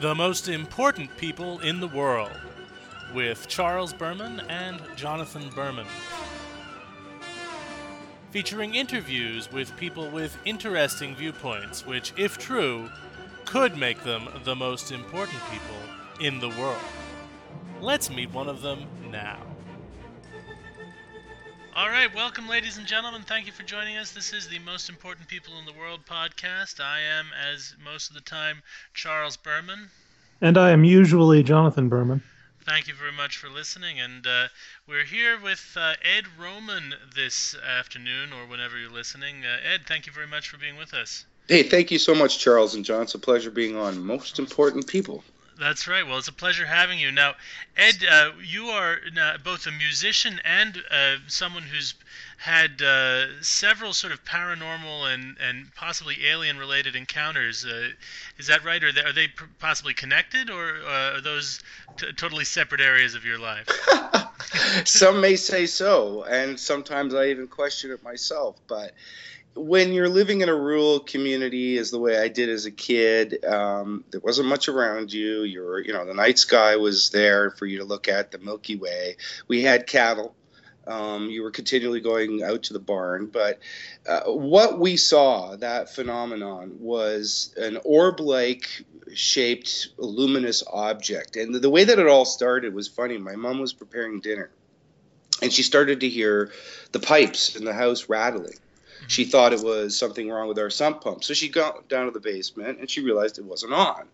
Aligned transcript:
The 0.00 0.14
most 0.14 0.48
important 0.48 1.16
people 1.16 1.58
in 1.60 1.80
the 1.80 1.88
world 1.88 2.30
with 3.14 3.48
Charles 3.48 3.92
Berman 3.92 4.40
and 4.48 4.80
Jonathan 4.94 5.48
Berman. 5.54 5.86
Featuring 8.30 8.74
interviews 8.74 9.50
with 9.50 9.74
people 9.76 10.10
with 10.10 10.36
interesting 10.44 11.16
viewpoints, 11.16 11.86
which, 11.86 12.12
if 12.16 12.36
true, 12.36 12.90
could 13.46 13.76
make 13.76 14.02
them 14.02 14.28
the 14.44 14.54
most 14.54 14.92
important 14.92 15.40
people 15.50 16.24
in 16.24 16.40
the 16.40 16.50
world. 16.50 16.76
Let's 17.80 18.10
meet 18.10 18.30
one 18.32 18.48
of 18.48 18.60
them 18.60 18.86
now. 19.10 19.45
All 21.76 21.90
right, 21.90 22.12
welcome, 22.14 22.48
ladies 22.48 22.78
and 22.78 22.86
gentlemen. 22.86 23.20
Thank 23.20 23.44
you 23.44 23.52
for 23.52 23.62
joining 23.62 23.98
us. 23.98 24.10
This 24.10 24.32
is 24.32 24.48
the 24.48 24.58
Most 24.60 24.88
Important 24.88 25.28
People 25.28 25.58
in 25.58 25.66
the 25.66 25.74
World 25.74 26.00
podcast. 26.08 26.80
I 26.80 27.00
am, 27.00 27.26
as 27.52 27.74
most 27.84 28.08
of 28.08 28.14
the 28.14 28.22
time, 28.22 28.62
Charles 28.94 29.36
Berman. 29.36 29.90
And 30.40 30.56
I 30.56 30.70
am 30.70 30.84
usually 30.84 31.42
Jonathan 31.42 31.90
Berman. 31.90 32.22
Thank 32.64 32.88
you 32.88 32.94
very 32.94 33.12
much 33.12 33.36
for 33.36 33.50
listening. 33.50 34.00
And 34.00 34.26
uh, 34.26 34.48
we're 34.88 35.04
here 35.04 35.38
with 35.38 35.76
uh, 35.76 35.96
Ed 36.02 36.24
Roman 36.40 36.94
this 37.14 37.54
afternoon, 37.54 38.32
or 38.32 38.46
whenever 38.46 38.78
you're 38.78 38.88
listening. 38.88 39.44
Uh, 39.44 39.58
Ed, 39.74 39.82
thank 39.86 40.06
you 40.06 40.14
very 40.14 40.26
much 40.26 40.48
for 40.48 40.56
being 40.56 40.78
with 40.78 40.94
us. 40.94 41.26
Hey, 41.46 41.62
thank 41.62 41.90
you 41.90 41.98
so 41.98 42.14
much, 42.14 42.38
Charles 42.38 42.74
and 42.74 42.86
John. 42.86 43.02
It's 43.02 43.14
a 43.14 43.18
pleasure 43.18 43.50
being 43.50 43.76
on 43.76 44.02
Most 44.02 44.38
Important 44.38 44.86
People. 44.86 45.22
That's 45.58 45.88
right. 45.88 46.06
Well, 46.06 46.18
it's 46.18 46.28
a 46.28 46.32
pleasure 46.32 46.66
having 46.66 46.98
you. 46.98 47.10
Now, 47.10 47.34
Ed, 47.76 48.04
uh, 48.10 48.32
you 48.42 48.66
are 48.66 48.98
uh, 49.18 49.38
both 49.42 49.66
a 49.66 49.72
musician 49.72 50.38
and 50.44 50.82
uh, 50.90 51.16
someone 51.28 51.62
who's 51.62 51.94
had 52.36 52.82
uh, 52.82 53.42
several 53.42 53.94
sort 53.94 54.12
of 54.12 54.22
paranormal 54.24 55.12
and, 55.12 55.36
and 55.40 55.74
possibly 55.74 56.26
alien 56.26 56.58
related 56.58 56.94
encounters. 56.94 57.64
Uh, 57.64 57.88
is 58.38 58.48
that 58.48 58.64
right? 58.64 58.84
Or 58.84 58.88
are 58.88 59.12
they 59.12 59.28
possibly 59.58 59.94
connected, 59.94 60.50
or 60.50 60.82
are 60.86 61.20
those 61.22 61.60
t- 61.96 62.12
totally 62.12 62.44
separate 62.44 62.82
areas 62.82 63.14
of 63.14 63.24
your 63.24 63.38
life? 63.38 63.66
Some 64.84 65.20
may 65.22 65.36
say 65.36 65.66
so, 65.66 66.24
and 66.24 66.60
sometimes 66.60 67.14
I 67.14 67.28
even 67.28 67.48
question 67.48 67.90
it 67.90 68.02
myself. 68.02 68.56
But 68.68 68.92
when 69.56 69.92
you're 69.92 70.08
living 70.08 70.42
in 70.42 70.48
a 70.48 70.54
rural 70.54 71.00
community, 71.00 71.78
as 71.78 71.90
the 71.90 71.98
way 71.98 72.18
I 72.18 72.28
did 72.28 72.48
as 72.48 72.66
a 72.66 72.70
kid, 72.70 73.44
um, 73.44 74.04
there 74.10 74.20
wasn't 74.20 74.48
much 74.48 74.68
around 74.68 75.12
you. 75.12 75.42
You 75.42 75.62
were, 75.62 75.80
you 75.80 75.92
know, 75.92 76.04
the 76.04 76.14
night 76.14 76.38
sky 76.38 76.76
was 76.76 77.10
there 77.10 77.50
for 77.50 77.66
you 77.66 77.78
to 77.78 77.84
look 77.84 78.08
at, 78.08 78.30
the 78.30 78.38
Milky 78.38 78.76
Way. 78.76 79.16
We 79.48 79.62
had 79.62 79.86
cattle. 79.86 80.34
Um, 80.86 81.30
you 81.30 81.42
were 81.42 81.50
continually 81.50 82.00
going 82.00 82.44
out 82.44 82.64
to 82.64 82.72
the 82.72 82.78
barn, 82.78 83.26
but 83.26 83.58
uh, 84.08 84.22
what 84.26 84.78
we 84.78 84.96
saw, 84.96 85.56
that 85.56 85.92
phenomenon, 85.92 86.76
was 86.78 87.52
an 87.56 87.78
orb-like 87.82 88.84
shaped 89.12 89.88
luminous 89.96 90.62
object. 90.72 91.34
And 91.34 91.52
the, 91.52 91.58
the 91.58 91.70
way 91.70 91.82
that 91.82 91.98
it 91.98 92.06
all 92.06 92.24
started 92.24 92.72
was 92.72 92.86
funny. 92.86 93.18
My 93.18 93.34
mom 93.34 93.58
was 93.58 93.72
preparing 93.72 94.20
dinner, 94.20 94.48
and 95.42 95.52
she 95.52 95.64
started 95.64 96.00
to 96.00 96.08
hear 96.08 96.52
the 96.92 97.00
pipes 97.00 97.56
in 97.56 97.64
the 97.64 97.74
house 97.74 98.08
rattling 98.08 98.54
she 99.08 99.22
mm-hmm. 99.22 99.30
thought 99.30 99.52
it 99.52 99.62
was 99.62 99.96
something 99.96 100.28
wrong 100.28 100.48
with 100.48 100.58
our 100.58 100.70
sump 100.70 101.02
pump. 101.02 101.24
So 101.24 101.34
she 101.34 101.48
got 101.48 101.88
down 101.88 102.06
to 102.06 102.12
the 102.12 102.20
basement 102.20 102.78
and 102.80 102.88
she 102.88 103.02
realized 103.02 103.38
it 103.38 103.44
wasn't 103.44 103.72
on. 103.72 104.04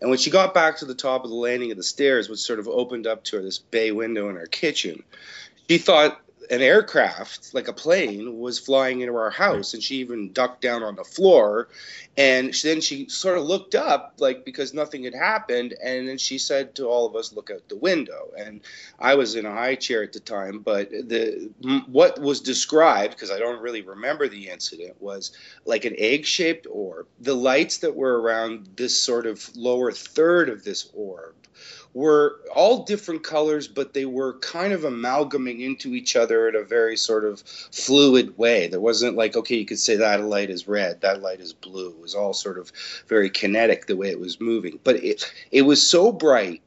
And 0.00 0.08
when 0.08 0.18
she 0.18 0.30
got 0.30 0.54
back 0.54 0.78
to 0.78 0.86
the 0.86 0.94
top 0.94 1.24
of 1.24 1.30
the 1.30 1.36
landing 1.36 1.70
of 1.70 1.76
the 1.76 1.82
stairs, 1.82 2.28
which 2.28 2.40
sort 2.40 2.58
of 2.58 2.68
opened 2.68 3.06
up 3.06 3.24
to 3.24 3.36
her, 3.36 3.42
this 3.42 3.58
bay 3.58 3.92
window 3.92 4.28
in 4.28 4.36
her 4.36 4.46
kitchen, 4.46 5.02
she 5.68 5.78
thought 5.78 6.20
an 6.50 6.60
aircraft, 6.60 7.54
like 7.54 7.68
a 7.68 7.72
plane, 7.72 8.40
was 8.40 8.58
flying 8.58 9.00
into 9.00 9.14
our 9.14 9.30
house, 9.30 9.72
and 9.72 9.82
she 9.82 9.96
even 9.96 10.32
ducked 10.32 10.60
down 10.60 10.82
on 10.82 10.96
the 10.96 11.04
floor. 11.04 11.68
And 12.16 12.52
then 12.64 12.80
she 12.80 13.08
sort 13.08 13.38
of 13.38 13.44
looked 13.44 13.76
up, 13.76 14.14
like 14.18 14.44
because 14.44 14.74
nothing 14.74 15.04
had 15.04 15.14
happened, 15.14 15.74
and 15.82 16.08
then 16.08 16.18
she 16.18 16.38
said 16.38 16.74
to 16.74 16.86
all 16.86 17.06
of 17.06 17.14
us, 17.14 17.32
"Look 17.32 17.50
out 17.50 17.68
the 17.68 17.76
window." 17.76 18.32
And 18.36 18.60
I 18.98 19.14
was 19.14 19.36
in 19.36 19.46
a 19.46 19.52
high 19.52 19.76
chair 19.76 20.02
at 20.02 20.12
the 20.12 20.20
time, 20.20 20.58
but 20.58 20.90
the 20.90 21.50
what 21.86 22.20
was 22.20 22.40
described, 22.40 23.14
because 23.14 23.30
I 23.30 23.38
don't 23.38 23.62
really 23.62 23.82
remember 23.82 24.28
the 24.28 24.48
incident, 24.48 25.00
was 25.00 25.30
like 25.64 25.84
an 25.84 25.94
egg-shaped 25.96 26.66
orb. 26.68 27.06
The 27.20 27.36
lights 27.36 27.78
that 27.78 27.94
were 27.94 28.20
around 28.20 28.70
this 28.74 28.98
sort 28.98 29.26
of 29.26 29.56
lower 29.56 29.92
third 29.92 30.48
of 30.48 30.64
this 30.64 30.90
orb 30.92 31.34
were 31.92 32.36
all 32.54 32.84
different 32.84 33.24
colors, 33.24 33.66
but 33.68 33.94
they 33.94 34.04
were 34.04 34.38
kind 34.38 34.72
of 34.72 34.84
amalgamating 34.84 35.62
into 35.62 35.94
each 35.94 36.16
other 36.16 36.48
in 36.48 36.54
a 36.54 36.62
very 36.62 36.96
sort 36.96 37.24
of 37.24 37.40
fluid 37.40 38.36
way. 38.38 38.68
There 38.68 38.80
wasn't 38.80 39.16
like, 39.16 39.36
okay, 39.36 39.56
you 39.56 39.66
could 39.66 39.78
say 39.78 39.96
that 39.96 40.22
light 40.22 40.50
is 40.50 40.68
red, 40.68 41.00
that 41.00 41.22
light 41.22 41.40
is 41.40 41.52
blue. 41.52 41.90
It 41.90 42.00
was 42.00 42.14
all 42.14 42.32
sort 42.32 42.58
of 42.58 42.72
very 43.08 43.30
kinetic 43.30 43.86
the 43.86 43.96
way 43.96 44.10
it 44.10 44.20
was 44.20 44.40
moving. 44.40 44.78
But 44.84 44.96
it 44.96 45.32
it 45.50 45.62
was 45.62 45.88
so 45.88 46.12
bright 46.12 46.62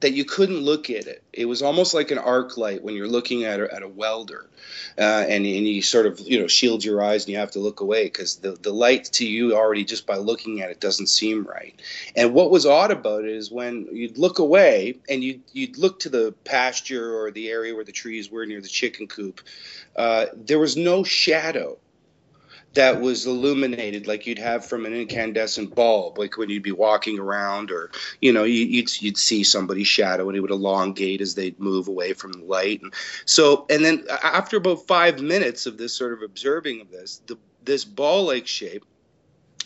that 0.00 0.12
you 0.12 0.24
couldn't 0.24 0.58
look 0.58 0.90
at 0.90 1.06
it. 1.06 1.22
It 1.32 1.44
was 1.44 1.62
almost 1.62 1.94
like 1.94 2.10
an 2.10 2.18
arc 2.18 2.56
light 2.56 2.82
when 2.82 2.94
you're 2.94 3.08
looking 3.08 3.44
at 3.44 3.60
a, 3.60 3.72
at 3.72 3.82
a 3.82 3.88
welder, 3.88 4.48
uh, 4.98 5.02
and 5.02 5.44
and 5.46 5.46
you 5.46 5.82
sort 5.82 6.06
of 6.06 6.20
you 6.20 6.40
know 6.40 6.46
shield 6.46 6.84
your 6.84 7.02
eyes 7.02 7.24
and 7.24 7.32
you 7.32 7.38
have 7.38 7.52
to 7.52 7.58
look 7.58 7.80
away 7.80 8.04
because 8.04 8.36
the 8.36 8.52
the 8.52 8.72
light 8.72 9.04
to 9.04 9.26
you 9.26 9.54
already 9.54 9.84
just 9.84 10.06
by 10.06 10.16
looking 10.16 10.60
at 10.60 10.70
it 10.70 10.80
doesn't 10.80 11.08
seem 11.08 11.44
right. 11.44 11.80
And 12.16 12.34
what 12.34 12.50
was 12.50 12.66
odd 12.66 12.90
about 12.90 13.24
it 13.24 13.30
is 13.30 13.50
when 13.50 13.88
you'd 13.92 14.18
look 14.18 14.38
away 14.38 14.98
and 15.08 15.22
you 15.22 15.40
you'd 15.52 15.78
look 15.78 16.00
to 16.00 16.08
the 16.08 16.34
pasture 16.44 17.16
or 17.16 17.30
the 17.30 17.50
area 17.50 17.74
where 17.74 17.84
the 17.84 17.92
trees 17.92 18.30
were 18.30 18.46
near 18.46 18.60
the 18.60 18.68
chicken 18.68 19.06
coop, 19.06 19.40
uh, 19.96 20.26
there 20.34 20.58
was 20.58 20.76
no 20.76 21.04
shadow 21.04 21.78
that 22.74 23.00
was 23.00 23.26
illuminated 23.26 24.06
like 24.06 24.26
you'd 24.26 24.38
have 24.38 24.64
from 24.64 24.86
an 24.86 24.94
incandescent 24.94 25.74
bulb 25.74 26.18
like 26.18 26.38
when 26.38 26.48
you'd 26.48 26.62
be 26.62 26.72
walking 26.72 27.18
around 27.18 27.70
or 27.70 27.90
you 28.20 28.32
know 28.32 28.44
you'd 28.44 29.02
you'd 29.02 29.18
see 29.18 29.44
somebody's 29.44 29.86
shadow 29.86 30.28
and 30.28 30.36
it 30.36 30.40
would 30.40 30.50
elongate 30.50 31.20
as 31.20 31.34
they'd 31.34 31.60
move 31.60 31.88
away 31.88 32.12
from 32.12 32.32
the 32.32 32.44
light. 32.44 32.80
And 32.82 32.92
so 33.24 33.66
and 33.68 33.84
then 33.84 34.04
after 34.22 34.56
about 34.56 34.86
5 34.86 35.20
minutes 35.20 35.66
of 35.66 35.76
this 35.76 35.94
sort 35.94 36.12
of 36.12 36.22
observing 36.22 36.80
of 36.80 36.90
this 36.90 37.20
the 37.26 37.38
this 37.64 37.84
ball 37.84 38.24
like 38.24 38.46
shape 38.46 38.84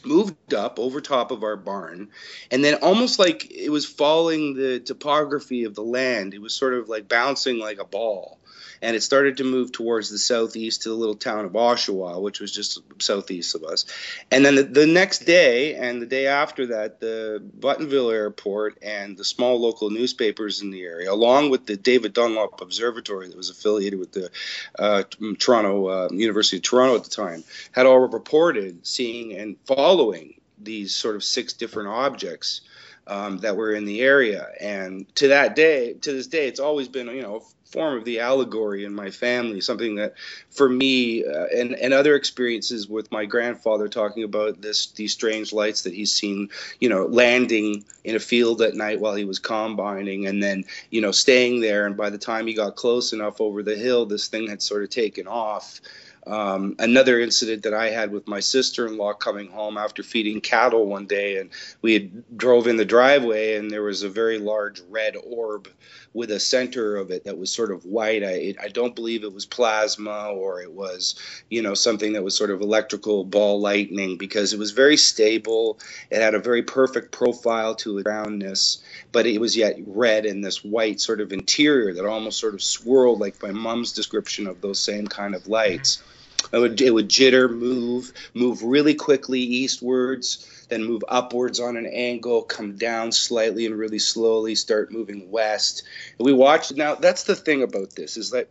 moved 0.05 0.55
up 0.55 0.79
over 0.79 1.01
top 1.01 1.31
of 1.31 1.43
our 1.43 1.57
barn. 1.57 2.09
And 2.51 2.65
then 2.65 2.75
almost 2.75 3.19
like 3.19 3.51
it 3.51 3.71
was 3.71 3.87
following 3.87 4.55
the 4.55 4.79
topography 4.79 5.65
of 5.65 5.75
the 5.75 5.83
land 5.83 6.35
it 6.35 6.41
was 6.41 6.55
sort 6.55 6.75
of 6.75 6.89
like 6.89 7.09
bouncing 7.09 7.59
like 7.59 7.79
a 7.79 7.85
ball 7.85 8.39
and 8.83 8.97
it 8.97 9.03
started 9.03 9.39
to 9.39 9.45
move 9.45 9.73
towards 9.73 10.11
the 10.11 10.19
southeast 10.19 10.83
to 10.83 10.89
the 10.89 10.95
little 10.95 11.15
town 11.15 11.45
of 11.45 11.53
Oshawa, 11.53 12.21
which 12.21 12.41
was 12.41 12.53
just 12.53 12.81
southeast 13.01 13.55
of 13.55 13.65
us. 13.65 13.87
And 14.31 14.45
then 14.45 14.55
the, 14.55 14.63
the 14.63 14.87
next 14.87 15.21
day 15.21 15.75
and 15.75 16.01
the 16.01 16.07
day 16.07 16.27
after 16.27 16.67
that, 16.69 17.01
the 17.01 17.43
Buttonville 17.59 18.13
Airport 18.13 18.79
and 18.83 19.17
the 19.17 19.25
small 19.25 19.61
local 19.61 19.91
newspapers 19.91 20.63
in 20.63 20.71
the 20.71 20.83
area, 20.83 21.11
along 21.11 21.51
with 21.51 21.67
the 21.67 21.77
David 21.77 22.13
Dunlap 22.13 22.61
Observatory 22.61 23.29
that 23.29 23.37
was 23.37 23.51
affiliated 23.51 23.99
with 23.99 24.13
the 24.13 24.31
uh, 24.79 25.05
Toronto 25.39 25.87
uh, 25.87 26.09
University 26.13 26.57
of 26.59 26.63
Toronto 26.63 26.97
at 26.97 27.05
the 27.05 27.11
time, 27.11 27.45
had 27.73 27.87
all 27.87 27.99
reported 27.99 28.87
seeing 28.87 29.33
and 29.35 29.57
following 29.65 30.41
these 30.59 30.95
sort 30.95 31.17
of 31.17 31.25
six 31.25 31.53
different 31.53 31.89
objects. 31.89 32.63
Um, 33.09 33.39
that 33.39 33.57
were 33.57 33.73
in 33.73 33.85
the 33.85 34.01
area. 34.01 34.49
And 34.59 35.07
to 35.15 35.29
that 35.29 35.55
day, 35.55 35.93
to 35.93 36.13
this 36.13 36.27
day, 36.27 36.49
it's 36.49 36.59
always 36.59 36.89
been, 36.89 37.07
you 37.07 37.23
know, 37.23 37.45
form 37.67 37.99
of 37.99 38.05
the 38.05 38.21
allegory 38.21 38.85
in 38.85 38.95
my 38.95 39.11
family, 39.11 39.61
something 39.61 39.97
that 39.97 40.15
for 40.51 40.69
me 40.69 41.25
uh, 41.25 41.47
and, 41.47 41.75
and 41.75 41.93
other 41.93 42.15
experiences 42.15 42.89
with 42.89 43.11
my 43.11 43.25
grandfather 43.25 43.89
talking 43.89 44.25
about 44.25 44.63
this 44.63 44.87
these 44.93 45.13
strange 45.13 45.53
lights 45.53 45.83
that 45.83 45.93
he's 45.93 46.13
seen, 46.13 46.49
you 46.81 46.89
know, 46.89 47.07
landing 47.07 47.85
in 48.05 48.17
a 48.17 48.21
field 48.21 48.63
at 48.63 48.75
night 48.75 49.01
while 49.01 49.15
he 49.15 49.25
was 49.25 49.39
combining 49.39 50.27
and 50.27 50.43
then, 50.43 50.65
you 50.91 51.01
know, 51.01 51.11
staying 51.11 51.61
there 51.61 51.87
and 51.87 51.97
by 51.97 52.11
the 52.11 52.19
time 52.19 52.47
he 52.47 52.55
got 52.55 52.77
close 52.77 53.13
enough 53.13 53.41
over 53.41 53.63
the 53.63 53.77
hill, 53.77 54.07
this 54.07 54.29
thing 54.29 54.49
had 54.49 54.63
sort 54.63 54.83
of 54.83 54.91
taken 54.91 55.27
off. 55.27 55.81
Um, 56.27 56.75
another 56.81 57.21
incident 57.21 57.63
that 57.63 57.75
I 57.75 57.91
had 57.91 58.11
with 58.11 58.27
my 58.27 58.41
sister-in-law 58.41 59.15
coming 59.15 59.49
home 59.49 59.79
after 59.79 60.03
feeding 60.03 60.41
cattle 60.41 60.85
one 60.87 61.07
day, 61.07 61.39
and 61.39 61.51
we 61.83 61.93
had 61.93 62.37
drove 62.37 62.67
in 62.67 62.77
the 62.77 62.85
driveway, 62.85 63.55
and 63.55 63.71
there 63.71 63.85
was 63.85 64.03
a 64.03 64.09
very 64.09 64.39
large 64.39 64.81
red 64.91 65.15
orb 65.23 65.69
with 66.17 66.31
a 66.31 66.41
center 66.41 66.97
of 66.97 67.11
it 67.11 67.25
that 67.25 67.39
was 67.39 67.53
sort 67.53 67.71
of 67.71 67.85
white. 67.85 68.25
I, 68.25 68.31
it, 68.31 68.57
I 68.61 68.69
don't 68.69 68.97
believe 68.97 69.23
it 69.23 69.33
was 69.33 69.47
plasma 69.47 70.31
or 70.31 70.63
it 70.63 70.73
was, 70.73 71.15
you 71.51 71.63
know, 71.63 71.75
something 71.75 72.15
that 72.15 72.25
was 72.25 72.35
sort 72.35 72.51
of 72.51 72.61
electrical 72.61 73.23
ball 73.23 73.61
lightning 73.61 74.17
because 74.17 74.53
it 74.53 74.59
was 74.59 74.71
very 74.71 74.97
stable. 74.97 75.79
It 76.11 76.23
had 76.23 76.35
a 76.35 76.41
very 76.41 76.63
perfect 76.63 77.13
profile 77.13 77.75
to 77.77 77.99
its 77.99 78.07
roundness, 78.07 78.83
but 79.13 79.27
it 79.27 79.39
was 79.39 79.57
yet 79.57 79.77
red 79.87 80.27
in 80.27 80.41
this 80.41 80.65
white 80.65 81.01
sort 81.01 81.21
of 81.21 81.33
interior 81.33 81.93
that 81.95 82.07
almost 82.07 82.41
sort 82.41 82.55
of 82.55 82.63
swirled 82.63 83.21
like 83.21 83.41
my 83.43 83.53
mom's 83.53 83.93
description 83.93 84.47
of 84.47 84.61
those 84.61 84.81
same 84.81 85.07
kind 85.07 85.35
of 85.35 85.47
lights. 85.47 85.99
Mm-hmm 85.99 86.16
it 86.53 86.59
would, 86.59 86.81
it 86.81 86.91
would 86.91 87.09
jitter, 87.09 87.51
move, 87.51 88.13
move 88.35 88.63
really 88.63 88.95
quickly 88.95 89.41
eastwards, 89.41 90.47
then 90.69 90.85
move 90.85 91.05
upwards 91.09 91.61
on 91.61 91.77
an 91.77 91.87
angle, 91.87 92.43
come 92.43 92.77
down 92.77 93.13
slightly 93.13 93.67
and 93.67 93.79
really 93.79 93.99
slowly, 93.99 94.55
start 94.55 94.93
moving 94.93 95.31
west. 95.31 95.83
And 96.19 96.27
we 96.27 96.33
watched. 96.33 96.77
Now 96.77 96.95
that's 96.95 97.25
the 97.25 97.37
thing 97.37 97.63
about 97.63 97.95
this 97.95 98.17
is 98.17 98.31
that 98.31 98.49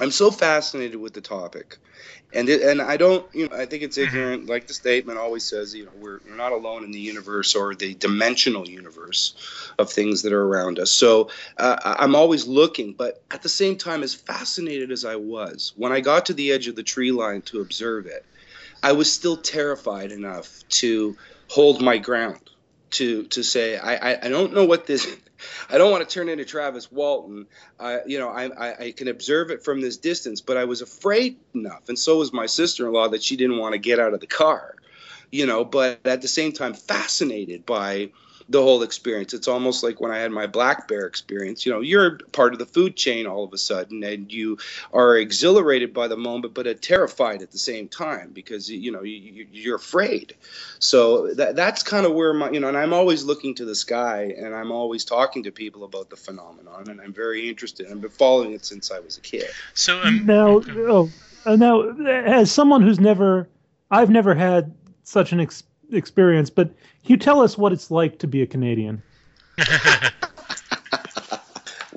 I'm 0.00 0.10
so 0.10 0.30
fascinated 0.30 0.96
with 0.96 1.14
the 1.14 1.20
topic, 1.20 1.78
and 2.32 2.48
it, 2.48 2.62
and 2.62 2.80
I 2.82 2.96
don't, 2.96 3.26
you 3.34 3.48
know, 3.48 3.56
I 3.56 3.66
think 3.66 3.82
it's 3.82 3.98
Mm-hmm. 4.00 4.06
ignorant. 4.06 4.48
Like 4.48 4.66
the 4.66 4.74
statement 4.74 5.18
always 5.18 5.48
says, 5.48 5.74
you 5.74 5.86
know, 5.86 5.92
we're, 5.94 6.20
we're 6.26 6.36
not 6.36 6.52
alone 6.52 6.84
in 6.84 6.90
the 6.92 7.00
universe 7.00 7.54
or 7.54 7.74
the 7.74 7.94
dimensional 7.94 8.68
universe 8.68 9.34
of 9.78 9.90
things 9.90 10.22
that 10.22 10.32
are 10.32 10.44
around 10.44 10.78
us. 10.78 10.90
So 10.90 11.30
uh, 11.56 11.76
I'm 11.84 12.14
always 12.14 12.46
looking, 12.46 12.94
but 12.94 13.14
at 13.30 13.42
the 13.42 13.48
same 13.48 13.76
time, 13.76 14.02
as 14.02 14.14
fascinated 14.14 14.92
as 14.92 15.04
I 15.04 15.16
was 15.16 15.72
when 15.76 15.92
I 15.92 16.00
got 16.00 16.26
to 16.26 16.34
the 16.34 16.52
edge 16.52 16.68
of 16.68 16.76
the 16.76 16.82
tree 16.82 17.12
line 17.12 17.42
to 17.42 17.60
observe 17.60 18.06
it, 18.06 18.26
I 18.82 18.92
was 18.92 19.12
still 19.12 19.36
terrified 19.38 20.12
enough 20.12 20.62
to 20.80 21.16
hold 21.48 21.82
my 21.82 21.98
ground. 21.98 22.50
To, 22.92 23.24
to 23.24 23.42
say 23.44 23.76
I, 23.76 24.12
I, 24.12 24.18
I 24.24 24.28
don't 24.28 24.54
know 24.54 24.64
what 24.64 24.86
this 24.86 25.06
I 25.70 25.76
don't 25.78 25.90
want 25.90 26.08
to 26.08 26.12
turn 26.12 26.28
into 26.28 26.44
Travis 26.44 26.90
Walton 26.90 27.46
I, 27.78 28.00
you 28.06 28.18
know, 28.18 28.28
I, 28.28 28.86
I, 28.86 28.90
can 28.92 29.08
observe 29.08 29.50
it 29.50 29.62
from 29.62 29.80
this 29.80 29.96
distance, 29.96 30.40
but 30.40 30.56
I 30.56 30.64
was 30.64 30.82
afraid 30.82 31.36
enough, 31.54 31.88
and 31.88 31.98
so 31.98 32.18
was 32.18 32.32
my 32.32 32.46
sister-in-law 32.46 33.10
that 33.10 33.22
she 33.22 33.36
didn't 33.36 33.58
want 33.58 33.74
to 33.74 33.78
get 33.78 34.00
out 34.00 34.14
of 34.14 34.20
the 34.20 34.26
car, 34.26 34.74
you 35.30 35.46
know. 35.46 35.64
But 35.64 36.00
at 36.04 36.22
the 36.22 36.28
same 36.28 36.52
time, 36.52 36.74
fascinated 36.74 37.64
by 37.64 38.10
the 38.48 38.62
whole 38.62 38.82
experience. 38.82 39.34
It's 39.34 39.48
almost 39.48 39.82
like 39.82 40.00
when 40.00 40.10
I 40.10 40.18
had 40.18 40.32
my 40.32 40.46
black 40.46 40.88
bear 40.88 41.06
experience. 41.06 41.66
You 41.66 41.72
know, 41.72 41.80
you're 41.80 42.18
part 42.32 42.52
of 42.52 42.58
the 42.58 42.66
food 42.66 42.96
chain 42.96 43.26
all 43.26 43.44
of 43.44 43.52
a 43.52 43.58
sudden, 43.58 44.02
and 44.02 44.32
you 44.32 44.58
are 44.92 45.16
exhilarated 45.16 45.92
by 45.92 46.08
the 46.08 46.16
moment, 46.16 46.54
but 46.54 46.66
terrified 46.80 47.42
at 47.42 47.50
the 47.50 47.58
same 47.58 47.88
time 47.88 48.30
because 48.32 48.70
you 48.70 48.92
know 48.92 49.02
you, 49.02 49.46
you're 49.52 49.76
afraid. 49.76 50.34
So 50.78 51.34
that 51.34 51.56
that's 51.56 51.82
kind 51.82 52.06
of 52.06 52.12
where 52.14 52.32
my 52.32 52.50
you 52.50 52.60
know, 52.60 52.68
and 52.68 52.76
I'm 52.76 52.92
always 52.92 53.24
looking 53.24 53.54
to 53.56 53.64
the 53.64 53.74
sky, 53.74 54.34
and 54.36 54.54
I'm 54.54 54.72
always 54.72 55.04
talking 55.04 55.42
to 55.44 55.52
people 55.52 55.84
about 55.84 56.10
the 56.10 56.16
phenomenon, 56.16 56.88
and 56.88 57.00
I'm 57.00 57.12
very 57.12 57.48
interested. 57.48 57.90
I've 57.90 58.00
been 58.00 58.10
following 58.10 58.52
it 58.52 58.64
since 58.64 58.90
I 58.90 59.00
was 59.00 59.18
a 59.18 59.20
kid. 59.20 59.50
So 59.74 60.00
um, 60.02 60.24
now, 60.24 60.62
oh, 60.66 61.10
uh, 61.44 61.56
now, 61.56 61.82
as 62.06 62.50
someone 62.50 62.82
who's 62.82 63.00
never, 63.00 63.48
I've 63.90 64.10
never 64.10 64.34
had 64.34 64.74
such 65.04 65.32
an 65.32 65.40
ex- 65.40 65.64
experience, 65.92 66.50
but 66.50 66.68
can 66.68 67.12
you 67.12 67.16
tell 67.16 67.40
us 67.40 67.56
what 67.56 67.72
it's 67.72 67.90
like 67.90 68.18
to 68.20 68.26
be 68.26 68.42
a 68.42 68.46
Canadian? 68.46 69.02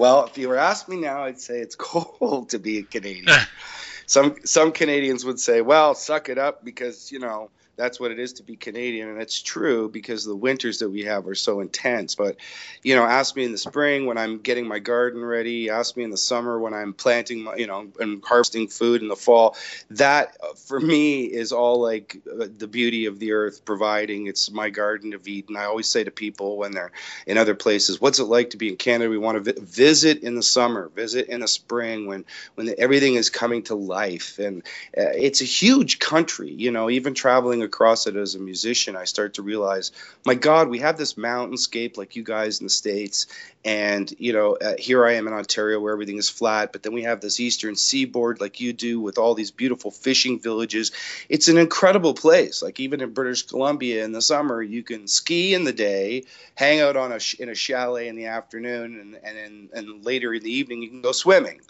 Well, 0.01 0.25
if 0.25 0.35
you 0.35 0.49
were 0.49 0.57
asked 0.57 0.89
me 0.89 0.97
now, 0.97 1.25
I'd 1.25 1.39
say 1.39 1.59
it's 1.59 1.75
cold 1.77 2.49
to 2.49 2.57
be 2.57 2.79
a 2.79 2.83
Canadian. 2.83 3.27
some 4.07 4.35
some 4.43 4.71
Canadians 4.71 5.23
would 5.25 5.39
say, 5.39 5.61
"Well, 5.61 5.93
suck 5.93 6.27
it 6.27 6.39
up," 6.39 6.65
because 6.65 7.11
you 7.11 7.19
know 7.19 7.51
that's 7.77 7.99
what 7.99 8.11
it 8.11 8.19
is 8.19 8.33
to 8.33 8.43
be 8.43 8.55
Canadian, 8.55 9.09
and 9.09 9.21
it's 9.21 9.41
true 9.41 9.89
because 9.89 10.25
the 10.25 10.35
winters 10.35 10.79
that 10.79 10.89
we 10.89 11.03
have 11.03 11.27
are 11.27 11.35
so 11.35 11.61
intense. 11.61 12.15
But 12.15 12.37
you 12.83 12.95
know, 12.95 13.03
ask 13.03 13.35
me 13.35 13.45
in 13.45 13.51
the 13.51 13.57
spring 13.57 14.05
when 14.05 14.17
I'm 14.17 14.39
getting 14.39 14.67
my 14.67 14.79
garden 14.79 15.23
ready. 15.23 15.69
Ask 15.69 15.97
me 15.97 16.03
in 16.03 16.09
the 16.09 16.17
summer 16.17 16.59
when 16.59 16.73
I'm 16.73 16.93
planting, 16.93 17.43
my, 17.43 17.55
you 17.55 17.67
know, 17.67 17.87
and 17.99 18.23
harvesting 18.23 18.67
food 18.67 19.01
in 19.01 19.07
the 19.07 19.15
fall. 19.15 19.55
That 19.91 20.35
for 20.67 20.79
me 20.79 21.23
is 21.23 21.51
all 21.51 21.81
like 21.81 22.21
uh, 22.31 22.47
the 22.57 22.67
beauty 22.67 23.05
of 23.05 23.19
the 23.19 23.33
earth 23.33 23.65
providing. 23.65 24.27
It's 24.27 24.51
my 24.51 24.69
garden 24.69 25.13
of 25.13 25.27
Eden. 25.27 25.55
I 25.55 25.65
always 25.65 25.87
say 25.87 26.03
to 26.03 26.11
people 26.11 26.57
when 26.57 26.71
they're 26.71 26.91
in 27.25 27.37
other 27.37 27.55
places, 27.55 28.01
"What's 28.01 28.19
it 28.19 28.25
like 28.25 28.51
to 28.51 28.57
be 28.57 28.69
in 28.69 28.77
Canada?" 28.77 29.09
We 29.09 29.17
want 29.17 29.43
to 29.43 29.53
vi- 29.53 29.61
visit 29.61 30.23
in 30.23 30.35
the 30.35 30.43
summer, 30.43 30.89
visit 30.89 31.27
in 31.27 31.39
the 31.39 31.47
spring 31.47 32.07
when 32.07 32.25
when 32.55 32.67
the, 32.67 32.79
everything 32.79 33.15
is 33.15 33.29
coming 33.29 33.63
to 33.63 33.75
life, 33.75 34.39
and 34.39 34.63
uh, 34.97 35.13
it's 35.15 35.41
a 35.41 35.45
huge 35.45 35.99
country. 35.99 36.51
You 36.51 36.71
know, 36.71 36.89
even 36.89 37.13
traveling 37.13 37.60
across 37.61 38.07
it 38.07 38.15
as 38.15 38.35
a 38.35 38.39
musician, 38.39 38.95
I 38.95 39.05
start 39.05 39.35
to 39.35 39.41
realize, 39.41 39.91
my 40.25 40.35
God, 40.35 40.69
we 40.69 40.79
have 40.79 40.97
this 40.97 41.13
mountainscape 41.13 41.97
like 41.97 42.15
you 42.15 42.23
guys 42.23 42.59
in 42.59 42.65
the 42.65 42.69
states, 42.69 43.27
and 43.63 44.11
you 44.17 44.33
know, 44.33 44.55
uh, 44.55 44.73
here 44.77 45.05
I 45.05 45.13
am 45.13 45.27
in 45.27 45.33
Ontario 45.33 45.79
where 45.79 45.93
everything 45.93 46.17
is 46.17 46.29
flat, 46.29 46.71
but 46.71 46.83
then 46.83 46.93
we 46.93 47.03
have 47.03 47.21
this 47.21 47.39
eastern 47.39 47.75
seaboard 47.75 48.41
like 48.41 48.59
you 48.59 48.73
do 48.73 48.99
with 48.99 49.17
all 49.17 49.35
these 49.35 49.51
beautiful 49.51 49.91
fishing 49.91 50.39
villages. 50.39 50.91
It's 51.29 51.47
an 51.47 51.57
incredible 51.57 52.13
place. 52.13 52.61
Like 52.61 52.79
even 52.79 53.01
in 53.01 53.13
British 53.13 53.43
Columbia 53.43 54.03
in 54.03 54.11
the 54.11 54.21
summer, 54.21 54.61
you 54.61 54.83
can 54.83 55.07
ski 55.07 55.53
in 55.53 55.63
the 55.63 55.73
day, 55.73 56.23
hang 56.55 56.81
out 56.81 56.97
on 56.97 57.11
a 57.11 57.19
sh- 57.19 57.39
in 57.39 57.49
a 57.49 57.55
chalet 57.55 58.07
in 58.07 58.15
the 58.15 58.25
afternoon, 58.27 59.17
and 59.23 59.37
and 59.37 59.69
and 59.73 60.05
later 60.05 60.33
in 60.33 60.43
the 60.43 60.51
evening 60.51 60.81
you 60.81 60.89
can 60.89 61.01
go 61.01 61.11
swimming. 61.11 61.61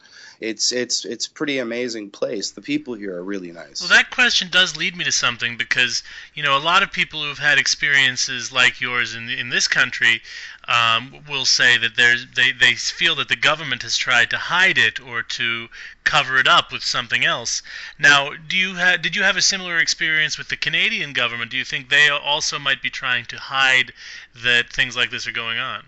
It's 0.41 0.71
it's 0.71 1.05
it's 1.05 1.27
pretty 1.27 1.59
amazing 1.59 2.09
place. 2.09 2.49
The 2.49 2.63
people 2.63 2.95
here 2.95 3.15
are 3.15 3.23
really 3.23 3.51
nice. 3.51 3.79
Well, 3.79 3.89
that 3.89 4.09
question 4.09 4.47
does 4.49 4.75
lead 4.75 4.97
me 4.97 5.03
to 5.03 5.11
something 5.11 5.55
because 5.55 6.01
you 6.33 6.41
know 6.41 6.57
a 6.57 6.59
lot 6.59 6.81
of 6.81 6.91
people 6.91 7.21
who've 7.23 7.37
had 7.37 7.59
experiences 7.59 8.51
like 8.51 8.81
yours 8.81 9.13
in 9.13 9.29
in 9.29 9.49
this 9.49 9.67
country 9.67 10.19
um, 10.67 11.23
will 11.29 11.45
say 11.45 11.77
that 11.77 11.95
there's 11.95 12.25
they 12.35 12.53
they 12.53 12.73
feel 12.73 13.13
that 13.17 13.29
the 13.29 13.35
government 13.35 13.83
has 13.83 13.95
tried 13.95 14.31
to 14.31 14.37
hide 14.37 14.79
it 14.79 14.99
or 14.99 15.21
to 15.21 15.69
cover 16.05 16.39
it 16.39 16.47
up 16.47 16.71
with 16.71 16.83
something 16.83 17.23
else. 17.23 17.61
Now, 17.99 18.31
do 18.33 18.57
you 18.57 18.73
ha- 18.73 18.97
did 18.97 19.15
you 19.15 19.21
have 19.21 19.37
a 19.37 19.43
similar 19.43 19.77
experience 19.77 20.39
with 20.39 20.49
the 20.49 20.57
Canadian 20.57 21.13
government? 21.13 21.51
Do 21.51 21.57
you 21.57 21.65
think 21.65 21.89
they 21.89 22.09
also 22.09 22.57
might 22.57 22.81
be 22.81 22.89
trying 22.89 23.25
to 23.25 23.37
hide 23.37 23.93
that 24.37 24.73
things 24.73 24.95
like 24.95 25.11
this 25.11 25.27
are 25.27 25.31
going 25.31 25.59
on? 25.59 25.83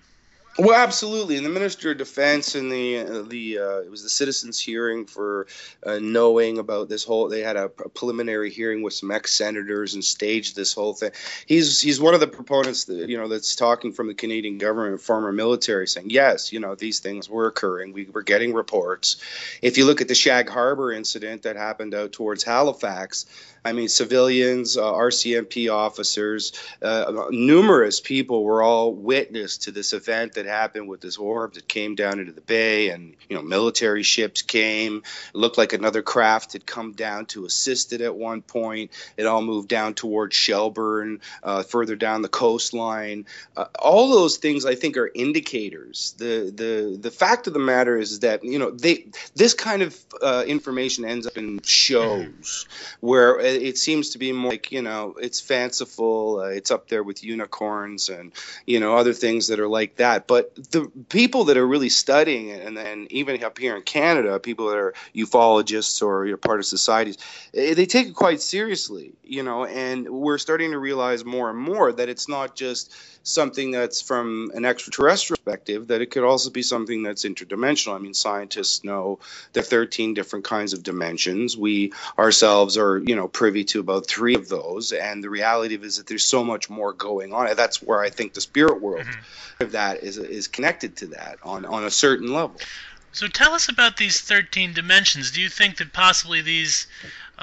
Well, 0.60 0.76
absolutely. 0.80 1.38
And 1.38 1.46
the 1.46 1.50
Minister 1.50 1.92
of 1.92 1.98
Defense 1.98 2.54
and 2.54 2.72
the 2.72 3.00
uh, 3.00 3.22
the 3.24 3.58
uh, 3.58 3.78
it 3.80 3.90
was 3.90 4.04
the 4.04 4.10
citizens' 4.10 4.60
hearing 4.60 5.08
for 5.08 5.48
uh, 5.84 5.98
knowing 6.00 6.60
about 6.60 6.90
this 6.90 7.04
whole. 7.04 7.28
They 7.28 7.42
had 7.42 7.56
a, 7.56 7.66
a 7.66 7.90
preliminary 7.90 8.52
hearing 8.52 8.84
with 8.84 8.94
some 8.94 9.10
ex 9.10 9.34
senators 9.34 9.96
and 9.96 10.04
staged 10.04 10.56
this 10.56 10.72
whole 10.72 10.94
thing. 10.94 11.12
He's 11.48 11.82
he's 11.82 12.00
one 12.00 12.14
of 12.14 12.20
the 12.20 12.28
proponents 12.28 12.84
that 12.84 13.10
you 13.10 13.18
know 13.18 13.28
that's 13.28 13.56
talking 13.56 13.94
from 13.94 14.08
the 14.08 14.14
Canadian 14.14 14.60
government, 14.60 15.02
former 15.02 15.32
military, 15.32 15.88
saying 15.88 16.12
yes, 16.12 16.54
you 16.54 16.60
know 16.60 16.76
these 16.76 17.00
things 17.00 17.28
were 17.28 17.48
occurring. 17.48 17.92
We 17.92 18.06
were 18.06 18.22
getting 18.22 18.54
reports. 18.54 19.18
If 19.64 19.80
you 19.80 19.86
look 19.86 20.02
at 20.02 20.08
the 20.08 20.16
Shag 20.16 20.50
Harbor 20.50 20.92
incident 20.92 21.44
that 21.44 21.56
happened 21.56 21.96
out 21.96 22.12
towards 22.12 22.44
Halifax, 22.44 23.26
I 23.65 23.71
mean, 23.71 23.88
civilians, 23.88 24.75
uh, 24.77 24.83
RCMP 24.83 25.74
officers, 25.74 26.51
uh, 26.81 27.27
numerous 27.31 28.01
people 28.01 28.44
were 28.44 28.62
all 28.62 28.94
witness 28.94 29.60
to 29.60 29.71
this 29.71 29.94
event 29.94 30.33
that 30.33 30.45
happened 30.45 30.89
with 30.89 31.00
this 31.00 31.18
orb 31.18 31.54
that 31.54 31.68
came 31.68 31.95
down 31.95 32.19
into 32.19 32.33
the 32.33 32.42
bay, 32.42 32.89
and 32.89 33.15
you 33.30 33.38
know, 33.38 33.42
military 33.42 34.04
ships 34.04 34.42
came. 34.42 34.98
It 35.33 35.38
looked 35.38 35.57
like 35.57 35.71
another 35.71 36.01
craft 36.01 36.54
had 36.54 36.65
come 36.65 36.92
down 36.92 37.27
to 37.27 37.45
assist 37.45 37.94
it 37.94 38.01
at 38.01 38.15
one 38.15 38.42
point. 38.42 38.92
It 39.15 39.25
all 39.25 39.42
moved 39.42 39.69
down 39.69 39.94
towards 39.94 40.36
Shelburne, 40.36 41.21
uh, 41.42 41.63
further 41.63 41.95
down 41.95 42.21
the 42.21 42.30
coastline. 42.30 43.25
Uh, 43.56 43.65
all 43.80 44.10
those 44.10 44.38
things, 44.38 44.65
I 44.65 44.75
think, 44.75 44.98
are 44.98 45.10
indicators. 45.13 46.15
The 46.18 46.51
the 46.54 46.98
the 47.00 47.12
fact 47.12 47.48
of 47.48 47.54
the 47.54 47.60
matter 47.60 47.98
is 47.98 48.19
that 48.19 48.44
you 48.44 48.60
know 48.60 48.71
they 48.71 49.06
this 49.36 49.54
kind 49.54 49.83
of 49.83 49.98
uh, 50.21 50.44
information 50.45 51.06
ends 51.06 51.27
up 51.27 51.38
in 51.38 51.62
shows 51.63 52.68
where 53.00 53.53
it 53.62 53.78
seems 53.78 54.12
to 54.12 54.18
be 54.18 54.32
more 54.32 54.52
like 54.52 54.72
you 54.72 54.82
know 54.82 55.16
it's 55.20 55.39
fanciful 55.39 56.39
uh, 56.42 56.48
it's 56.48 56.72
up 56.72 56.88
there 56.89 57.04
with 57.04 57.24
unicorns 57.24 58.10
and 58.10 58.32
you 58.66 58.80
know 58.80 58.98
other 58.98 59.13
things 59.13 59.48
that 59.48 59.60
are 59.60 59.68
like 59.68 59.98
that. 59.98 60.27
But 60.27 60.56
the 60.72 60.92
people 61.10 61.46
that 61.46 61.58
are 61.58 61.68
really 61.68 61.89
studying 61.89 62.50
it 62.50 62.66
and 62.66 62.75
then 62.75 63.08
even 63.10 63.44
up 63.44 63.58
here 63.58 63.75
in 63.75 63.82
canada 63.82 64.39
people 64.39 64.70
that 64.70 64.77
are 64.77 64.94
ufologists 65.16 66.01
or 66.01 66.25
you 66.25 66.32
know, 66.32 66.38
part 66.38 66.60
of 66.60 66.66
societies 66.66 67.18
eh, 67.54 67.74
they 67.74 67.86
take 67.86 68.08
it 68.08 68.16
quite 68.16 68.42
seriously 68.42 69.13
you 69.24 69.44
know 69.44 69.66
and 69.66 70.10
we're 70.10 70.38
starting 70.38 70.72
to 70.72 70.77
realize 70.77 71.25
more 71.25 71.50
and 71.50 71.60
more 71.60 71.92
that 71.92 72.10
it's 72.10 72.30
not 72.30 72.56
just 72.56 72.94
something 73.24 73.72
that's 73.72 74.01
from 74.01 74.51
an 74.53 74.65
extraterrestrial 74.65 75.38
perspective 75.38 75.88
that 75.88 76.01
it 76.01 76.12
could 76.12 76.24
also 76.24 76.50
be 76.50 76.62
something 76.62 77.03
that's 77.03 77.24
interdimensional. 77.25 77.96
I 77.96 78.00
mean 78.00 78.13
scientists 78.13 78.84
know 78.84 79.20
there 79.53 79.63
are 79.63 79.65
13 79.65 80.13
different 80.13 80.46
kinds 80.46 80.74
of 80.74 80.84
dimensions. 80.84 81.58
We 81.58 81.94
ourselves 82.20 82.77
are 82.77 82.98
you 82.98 83.15
know 83.15 83.27
privy 83.27 83.63
to 83.65 83.80
about 83.80 84.08
three 84.08 84.36
of 84.36 84.50
those 84.50 84.92
and 84.92 85.24
the 85.24 85.30
reality 85.30 85.75
is 85.75 85.98
that 85.98 86.08
there's 86.08 86.25
so 86.25 86.44
much 86.44 86.70
more 86.70 86.94
going 86.94 87.34
on 87.34 87.48
And 87.48 87.58
that's 87.58 87.82
where 87.82 88.01
i 88.01 88.10
think 88.10 88.34
the 88.34 88.42
spirit 88.42 88.82
world 88.82 89.06
mm-hmm. 89.06 89.63
of 89.63 89.72
that 89.72 90.03
is 90.03 90.18
is 90.18 90.48
connected 90.48 90.98
to 90.98 91.08
that 91.08 91.38
on 91.44 91.65
on 91.65 91.86
a 91.86 91.92
certain 91.92 92.34
level. 92.34 92.56
So 93.13 93.27
tell 93.27 93.53
us 93.53 93.70
about 93.70 93.98
these 93.98 94.20
13 94.20 94.74
dimensions. 94.74 95.30
Do 95.30 95.39
you 95.39 95.50
think 95.50 95.77
that 95.77 95.94
possibly 95.94 96.42
these 96.42 96.88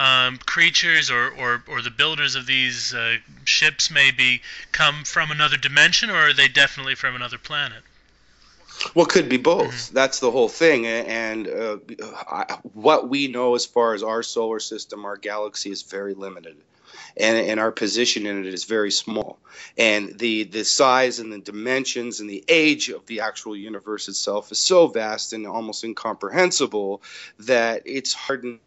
um, 0.00 0.38
creatures 0.38 1.10
or, 1.10 1.28
or, 1.38 1.62
or 1.68 1.82
the 1.82 1.90
builders 1.90 2.34
of 2.34 2.46
these 2.46 2.94
uh, 2.94 3.16
ships 3.44 3.90
maybe 3.90 4.40
come 4.72 5.04
from 5.04 5.30
another 5.30 5.58
dimension, 5.58 6.08
or 6.08 6.30
are 6.30 6.32
they 6.32 6.48
definitely 6.48 6.94
from 6.94 7.14
another 7.14 7.36
planet? 7.36 7.82
Well, 8.94 9.04
could 9.04 9.28
be 9.28 9.36
both. 9.36 9.90
That's 9.90 10.20
the 10.20 10.30
whole 10.30 10.48
thing. 10.48 10.86
And 10.86 11.46
uh, 11.46 11.76
I, 12.26 12.58
what 12.72 13.10
we 13.10 13.28
know 13.28 13.54
as 13.54 13.66
far 13.66 13.92
as 13.92 14.02
our 14.02 14.22
solar 14.22 14.58
system, 14.58 15.04
our 15.04 15.18
galaxy 15.18 15.70
is 15.70 15.82
very 15.82 16.14
limited. 16.14 16.56
And, 17.16 17.36
and 17.36 17.60
our 17.60 17.72
position 17.72 18.24
in 18.24 18.46
it 18.46 18.54
is 18.54 18.64
very 18.64 18.90
small. 18.90 19.38
And 19.76 20.18
the, 20.18 20.44
the 20.44 20.64
size 20.64 21.18
and 21.18 21.30
the 21.30 21.40
dimensions 21.40 22.20
and 22.20 22.30
the 22.30 22.42
age 22.48 22.88
of 22.88 23.04
the 23.04 23.20
actual 23.20 23.54
universe 23.54 24.08
itself 24.08 24.50
is 24.50 24.58
so 24.58 24.86
vast 24.86 25.34
and 25.34 25.46
almost 25.46 25.84
incomprehensible 25.84 27.02
that 27.40 27.82
it's 27.84 28.14
hard 28.14 28.60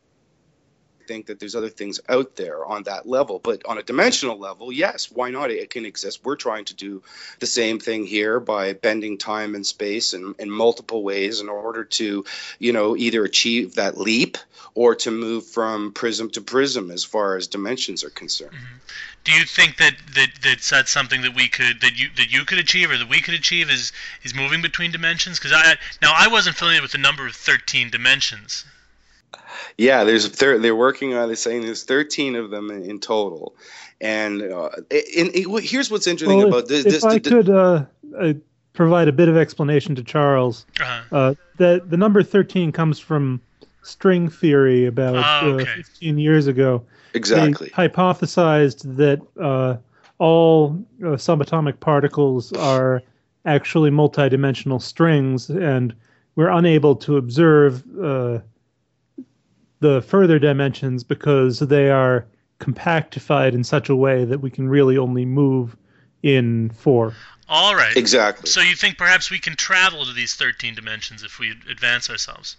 think 1.13 1.27
that 1.27 1.39
there's 1.39 1.55
other 1.55 1.70
things 1.70 2.01
out 2.10 2.36
there 2.36 2.65
on 2.65 2.84
that 2.84 3.08
level. 3.08 3.39
But 3.39 3.65
on 3.65 3.77
a 3.77 3.84
dimensional 3.84 4.39
level, 4.39 4.72
yes, 4.72 5.12
why 5.12 5.29
not? 5.29 5.51
It 5.51 5.70
can 5.70 5.86
exist. 5.86 6.25
We're 6.25 6.36
trying 6.36 6.65
to 6.65 6.74
do 6.74 7.03
the 7.39 7.46
same 7.46 7.79
thing 7.79 8.08
here 8.08 8.39
by 8.39 8.74
bending 8.74 9.20
time 9.20 9.53
and 9.53 9.65
space 9.65 10.15
in, 10.15 10.34
in 10.39 10.50
multiple 10.50 11.03
ways 11.03 11.39
in 11.39 11.50
order 11.50 11.84
to, 11.84 12.25
you 12.58 12.74
know, 12.74 12.98
either 12.98 13.24
achieve 13.24 13.75
that 13.75 13.98
leap 13.98 14.38
or 14.74 14.96
to 14.96 15.12
move 15.12 15.46
from 15.46 15.93
prism 15.93 16.32
to 16.32 16.41
prism 16.41 16.89
as 16.89 17.03
far 17.03 17.38
as 17.38 17.48
dimensions 17.48 18.03
are 18.03 18.10
concerned. 18.10 18.55
Mm-hmm. 18.55 18.77
Do 19.24 19.32
you 19.32 19.46
think 19.46 19.77
that, 19.77 19.93
that 20.15 20.29
that's, 20.43 20.70
that's 20.70 20.91
something 20.91 21.22
that 21.22 21.36
we 21.36 21.48
could 21.48 21.79
that 21.82 21.96
you 21.96 22.10
that 22.17 22.34
you 22.34 22.43
could 22.43 22.58
achieve 22.58 22.91
or 22.91 22.98
that 22.98 23.08
we 23.08 23.22
could 23.22 23.36
achieve 23.36 23.70
is 23.70 23.93
is 24.24 24.34
moving 24.34 24.62
between 24.62 24.91
dimensions? 24.91 25.39
Because 25.39 25.53
I 25.53 25.77
now 26.01 26.12
I 26.13 26.27
wasn't 26.27 26.58
familiar 26.58 26.82
with 26.82 26.91
the 26.91 26.98
number 26.98 27.25
of 27.25 27.36
thirteen 27.36 27.89
dimensions. 27.89 28.65
Yeah, 29.77 30.03
there's 30.03 30.27
thir- 30.27 30.60
they're 30.60 30.75
working 30.75 31.13
on. 31.13 31.27
They're 31.27 31.36
saying 31.36 31.62
there's 31.62 31.84
13 31.84 32.36
of 32.36 32.50
them 32.50 32.70
in, 32.72 32.84
in 32.84 33.00
total, 33.00 33.55
and 34.01 34.41
uh, 34.41 34.70
in, 34.89 35.29
in, 35.32 35.62
here's 35.62 35.89
what's 35.89 36.08
interesting 36.08 36.39
well, 36.39 36.48
about 36.48 36.67
this. 36.67 36.86
If 36.86 36.93
this, 36.93 37.03
I 37.03 37.20
could 37.20 37.50
uh, 37.50 37.86
uh, 38.20 38.34
provide 38.74 39.08
a 39.08 39.12
bit 39.12 39.29
of 39.29 39.38
explanation 39.38 39.96
to 39.96 40.03
Charles, 40.03 40.65
uh-huh. 40.79 41.15
uh, 41.15 41.34
that 41.58 41.89
the 41.89 41.98
number 41.98 42.24
13 42.24 42.72
comes 42.72 43.00
from 43.00 43.41
string 43.82 44.29
theory 44.29 44.86
about 44.86 45.43
oh, 45.43 45.51
okay. 45.53 45.65
15 45.75 46.17
years 46.17 46.48
ago. 46.48 46.84
Exactly. 47.13 47.67
They 47.75 47.88
hypothesized 47.88 48.96
that 48.98 49.22
uh, 49.39 49.77
all 50.17 50.84
subatomic 51.01 51.79
particles 51.79 52.51
are 52.53 53.01
actually 53.46 53.91
multidimensional 53.91 54.82
strings, 54.82 55.50
and 55.50 55.93
we're 56.36 56.50
unable 56.50 56.96
to 56.96 57.17
observe 57.17 57.84
the 59.84 60.02
further 60.02 60.40
dimensions 60.40 61.04
because 61.04 61.60
they 61.60 61.92
are 61.92 62.25
compactified 62.60 63.54
in 63.54 63.66
such 63.66 63.90
a 63.90 63.96
way 63.96 64.24
that 64.24 64.40
we 64.40 64.50
can 64.50 64.70
really 64.70 64.98
only 64.98 65.25
move 65.25 65.75
in 66.24 66.70
four. 66.70 67.13
All 67.50 67.75
right. 67.75 67.96
Exactly. 67.98 68.50
So 68.50 68.62
you 68.62 68.75
think 68.75 68.98
perhaps 68.98 69.30
we 69.30 69.40
can 69.40 69.58
travel 69.58 70.06
to 70.06 70.13
these 70.13 70.36
13 70.36 70.74
dimensions 70.74 71.24
if 71.24 71.38
we 71.38 71.52
advance 71.70 72.10
ourselves? 72.10 72.56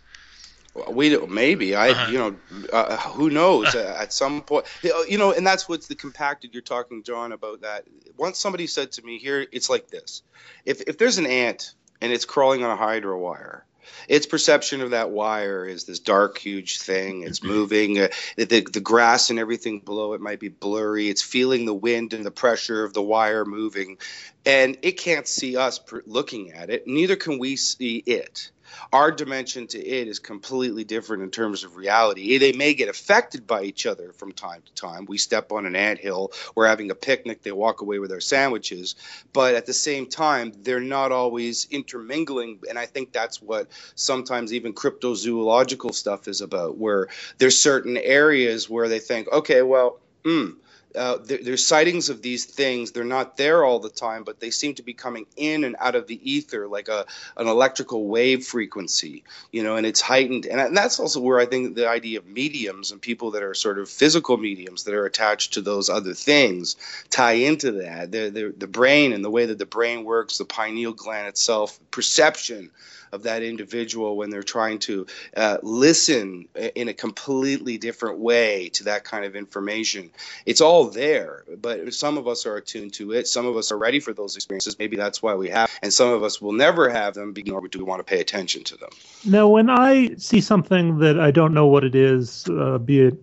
We 0.90 1.16
maybe 1.16 1.74
I 1.74 1.90
uh-huh. 1.90 2.10
you 2.10 2.18
know 2.18 2.36
uh, 2.72 2.96
who 2.96 3.30
knows 3.30 3.76
uh, 3.76 3.96
at 3.96 4.12
some 4.12 4.42
point 4.42 4.66
you 4.82 5.18
know 5.18 5.30
and 5.30 5.46
that's 5.46 5.68
what's 5.68 5.86
the 5.86 5.94
compacted 5.94 6.52
you're 6.52 6.62
talking 6.62 7.04
John 7.04 7.30
about 7.30 7.60
that 7.60 7.84
once 8.18 8.40
somebody 8.40 8.66
said 8.66 8.90
to 8.92 9.02
me 9.02 9.18
here 9.18 9.46
it's 9.52 9.70
like 9.70 9.86
this 9.86 10.22
if 10.64 10.80
if 10.88 10.98
there's 10.98 11.18
an 11.18 11.26
ant 11.26 11.74
and 12.00 12.12
it's 12.12 12.24
crawling 12.24 12.64
on 12.64 12.72
a 12.72 12.76
hydro 12.76 13.16
wire 13.16 13.64
its 14.08 14.26
perception 14.26 14.80
of 14.80 14.90
that 14.90 15.10
wire 15.10 15.66
is 15.66 15.84
this 15.84 15.98
dark, 15.98 16.38
huge 16.38 16.80
thing. 16.80 17.22
It's 17.22 17.42
moving. 17.42 17.98
Uh, 17.98 18.08
the, 18.36 18.44
the 18.60 18.80
grass 18.80 19.30
and 19.30 19.38
everything 19.38 19.80
below 19.80 20.12
it 20.14 20.20
might 20.20 20.40
be 20.40 20.48
blurry. 20.48 21.08
It's 21.08 21.22
feeling 21.22 21.64
the 21.64 21.74
wind 21.74 22.12
and 22.12 22.24
the 22.24 22.30
pressure 22.30 22.84
of 22.84 22.94
the 22.94 23.02
wire 23.02 23.44
moving. 23.44 23.98
And 24.46 24.78
it 24.82 24.92
can't 24.92 25.26
see 25.26 25.56
us 25.56 25.80
looking 26.06 26.52
at 26.52 26.70
it. 26.70 26.86
Neither 26.86 27.16
can 27.16 27.38
we 27.38 27.56
see 27.56 27.96
it 27.96 28.50
our 28.92 29.10
dimension 29.10 29.66
to 29.68 29.78
it 29.78 30.08
is 30.08 30.18
completely 30.18 30.84
different 30.84 31.22
in 31.22 31.30
terms 31.30 31.64
of 31.64 31.76
reality. 31.76 32.38
They 32.38 32.52
may 32.52 32.74
get 32.74 32.88
affected 32.88 33.46
by 33.46 33.62
each 33.62 33.86
other 33.86 34.12
from 34.12 34.32
time 34.32 34.62
to 34.64 34.74
time. 34.74 35.06
We 35.06 35.18
step 35.18 35.52
on 35.52 35.66
an 35.66 35.76
ant 35.76 35.98
hill, 35.98 36.32
we're 36.54 36.66
having 36.68 36.90
a 36.90 36.94
picnic, 36.94 37.42
they 37.42 37.52
walk 37.52 37.80
away 37.80 37.98
with 37.98 38.12
our 38.12 38.20
sandwiches, 38.20 38.94
but 39.32 39.54
at 39.54 39.66
the 39.66 39.72
same 39.72 40.06
time, 40.06 40.52
they're 40.62 40.80
not 40.80 41.12
always 41.12 41.66
intermingling. 41.70 42.60
And 42.68 42.78
I 42.78 42.86
think 42.86 43.12
that's 43.12 43.42
what 43.42 43.68
sometimes 43.94 44.52
even 44.52 44.72
cryptozoological 44.72 45.94
stuff 45.94 46.28
is 46.28 46.40
about, 46.40 46.78
where 46.78 47.08
there's 47.38 47.60
certain 47.60 47.96
areas 47.96 48.68
where 48.68 48.88
they 48.88 48.98
think, 48.98 49.30
okay, 49.32 49.62
well, 49.62 50.00
hmm 50.24 50.50
uh, 50.96 51.18
there, 51.18 51.38
there's 51.42 51.66
sightings 51.66 52.08
of 52.08 52.22
these 52.22 52.44
things. 52.44 52.92
They're 52.92 53.04
not 53.04 53.36
there 53.36 53.64
all 53.64 53.80
the 53.80 53.90
time, 53.90 54.24
but 54.24 54.40
they 54.40 54.50
seem 54.50 54.74
to 54.74 54.82
be 54.82 54.92
coming 54.92 55.26
in 55.36 55.64
and 55.64 55.76
out 55.78 55.94
of 55.94 56.06
the 56.06 56.18
ether 56.30 56.66
like 56.68 56.88
a 56.88 57.06
an 57.36 57.48
electrical 57.48 58.06
wave 58.06 58.44
frequency, 58.44 59.24
you 59.50 59.62
know, 59.62 59.76
and 59.76 59.86
it's 59.86 60.00
heightened. 60.00 60.46
And, 60.46 60.60
and 60.60 60.76
that's 60.76 61.00
also 61.00 61.20
where 61.20 61.40
I 61.40 61.46
think 61.46 61.74
the 61.74 61.88
idea 61.88 62.18
of 62.18 62.26
mediums 62.26 62.92
and 62.92 63.00
people 63.00 63.32
that 63.32 63.42
are 63.42 63.54
sort 63.54 63.78
of 63.78 63.88
physical 63.88 64.36
mediums 64.36 64.84
that 64.84 64.94
are 64.94 65.06
attached 65.06 65.54
to 65.54 65.62
those 65.62 65.90
other 65.90 66.14
things 66.14 66.76
tie 67.10 67.32
into 67.32 67.72
that. 67.72 68.12
The, 68.12 68.54
the 68.56 68.66
brain 68.66 69.12
and 69.12 69.24
the 69.24 69.30
way 69.30 69.46
that 69.46 69.58
the 69.58 69.66
brain 69.66 70.04
works, 70.04 70.38
the 70.38 70.44
pineal 70.44 70.92
gland 70.92 71.28
itself, 71.28 71.78
perception 71.90 72.70
of 73.14 73.22
that 73.22 73.42
individual 73.42 74.16
when 74.16 74.28
they're 74.30 74.42
trying 74.42 74.80
to 74.80 75.06
uh, 75.36 75.58
listen 75.62 76.48
in 76.74 76.88
a 76.88 76.92
completely 76.92 77.78
different 77.78 78.18
way 78.18 78.68
to 78.70 78.84
that 78.84 79.04
kind 79.04 79.24
of 79.24 79.36
information. 79.36 80.10
It's 80.44 80.60
all 80.60 80.86
there, 80.86 81.44
but 81.58 81.94
some 81.94 82.18
of 82.18 82.26
us 82.26 82.44
are 82.44 82.56
attuned 82.56 82.92
to 82.94 83.12
it. 83.12 83.28
Some 83.28 83.46
of 83.46 83.56
us 83.56 83.70
are 83.70 83.78
ready 83.78 84.00
for 84.00 84.12
those 84.12 84.34
experiences. 84.34 84.78
Maybe 84.78 84.96
that's 84.96 85.22
why 85.22 85.34
we 85.34 85.48
have, 85.50 85.70
and 85.80 85.92
some 85.92 86.10
of 86.10 86.22
us 86.24 86.42
will 86.42 86.52
never 86.52 86.90
have 86.90 87.14
them, 87.14 87.32
nor 87.46 87.68
do 87.68 87.78
we 87.78 87.84
want 87.84 88.00
to 88.00 88.04
pay 88.04 88.20
attention 88.20 88.64
to 88.64 88.76
them. 88.76 88.90
Now, 89.24 89.48
when 89.48 89.70
I 89.70 90.16
see 90.16 90.40
something 90.40 90.98
that 90.98 91.20
I 91.20 91.30
don't 91.30 91.54
know 91.54 91.66
what 91.66 91.84
it 91.84 91.94
is, 91.94 92.46
uh, 92.48 92.78
be 92.78 93.00
it 93.00 93.14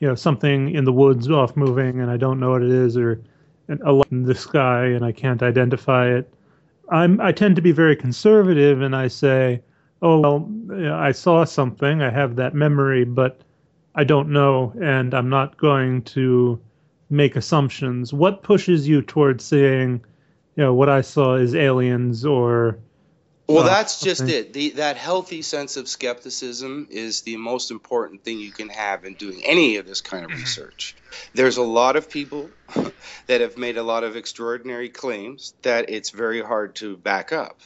you 0.00 0.08
know 0.08 0.14
something 0.14 0.74
in 0.74 0.84
the 0.84 0.92
woods 0.92 1.30
off 1.30 1.56
moving 1.56 2.00
and 2.00 2.10
I 2.10 2.18
don't 2.18 2.38
know 2.38 2.50
what 2.50 2.62
it 2.62 2.70
is, 2.70 2.96
or 2.96 3.22
a 3.68 3.92
light 3.92 4.10
in 4.10 4.24
the 4.24 4.34
sky 4.34 4.86
and 4.86 5.04
I 5.04 5.12
can't 5.12 5.42
identify 5.42 6.08
it. 6.08 6.32
I'm 6.88 7.20
I 7.20 7.32
tend 7.32 7.56
to 7.56 7.62
be 7.62 7.72
very 7.72 7.96
conservative, 7.96 8.80
and 8.80 8.94
I 8.94 9.08
say, 9.08 9.62
"Oh 10.02 10.20
well, 10.20 10.92
I 10.92 11.12
saw 11.12 11.44
something. 11.44 12.02
I 12.02 12.10
have 12.10 12.36
that 12.36 12.54
memory, 12.54 13.04
but 13.04 13.40
I 13.94 14.04
don't 14.04 14.30
know, 14.30 14.72
and 14.80 15.14
I'm 15.14 15.28
not 15.28 15.56
going 15.56 16.02
to 16.02 16.60
make 17.10 17.36
assumptions." 17.36 18.12
What 18.12 18.42
pushes 18.42 18.86
you 18.86 19.02
towards 19.02 19.44
saying, 19.44 20.04
"You 20.56 20.64
know, 20.64 20.74
what 20.74 20.88
I 20.88 21.00
saw 21.00 21.34
is 21.34 21.54
aliens," 21.54 22.24
or 22.24 22.78
well, 23.48 23.64
uh, 23.64 23.66
that's 23.66 24.00
just 24.00 24.22
okay. 24.22 24.38
it. 24.38 24.52
The, 24.52 24.70
that 24.70 24.96
healthy 24.96 25.42
sense 25.42 25.76
of 25.76 25.88
skepticism 25.88 26.88
is 26.90 27.22
the 27.22 27.36
most 27.36 27.70
important 27.70 28.24
thing 28.24 28.40
you 28.40 28.50
can 28.50 28.68
have 28.70 29.04
in 29.04 29.14
doing 29.14 29.42
any 29.44 29.76
of 29.76 29.86
this 29.86 30.00
kind 30.00 30.24
of 30.24 30.30
mm-hmm. 30.30 30.40
research. 30.40 30.96
There's 31.34 31.56
a 31.56 31.62
lot 31.62 31.96
of 31.96 32.10
people 32.10 32.50
that 33.26 33.40
have 33.40 33.56
made 33.56 33.76
a 33.76 33.82
lot 33.82 34.04
of 34.04 34.16
extraordinary 34.16 34.88
claims 34.88 35.54
that 35.62 35.90
it's 35.90 36.10
very 36.10 36.42
hard 36.42 36.74
to 36.76 36.96
back 36.96 37.32
up. 37.32 37.60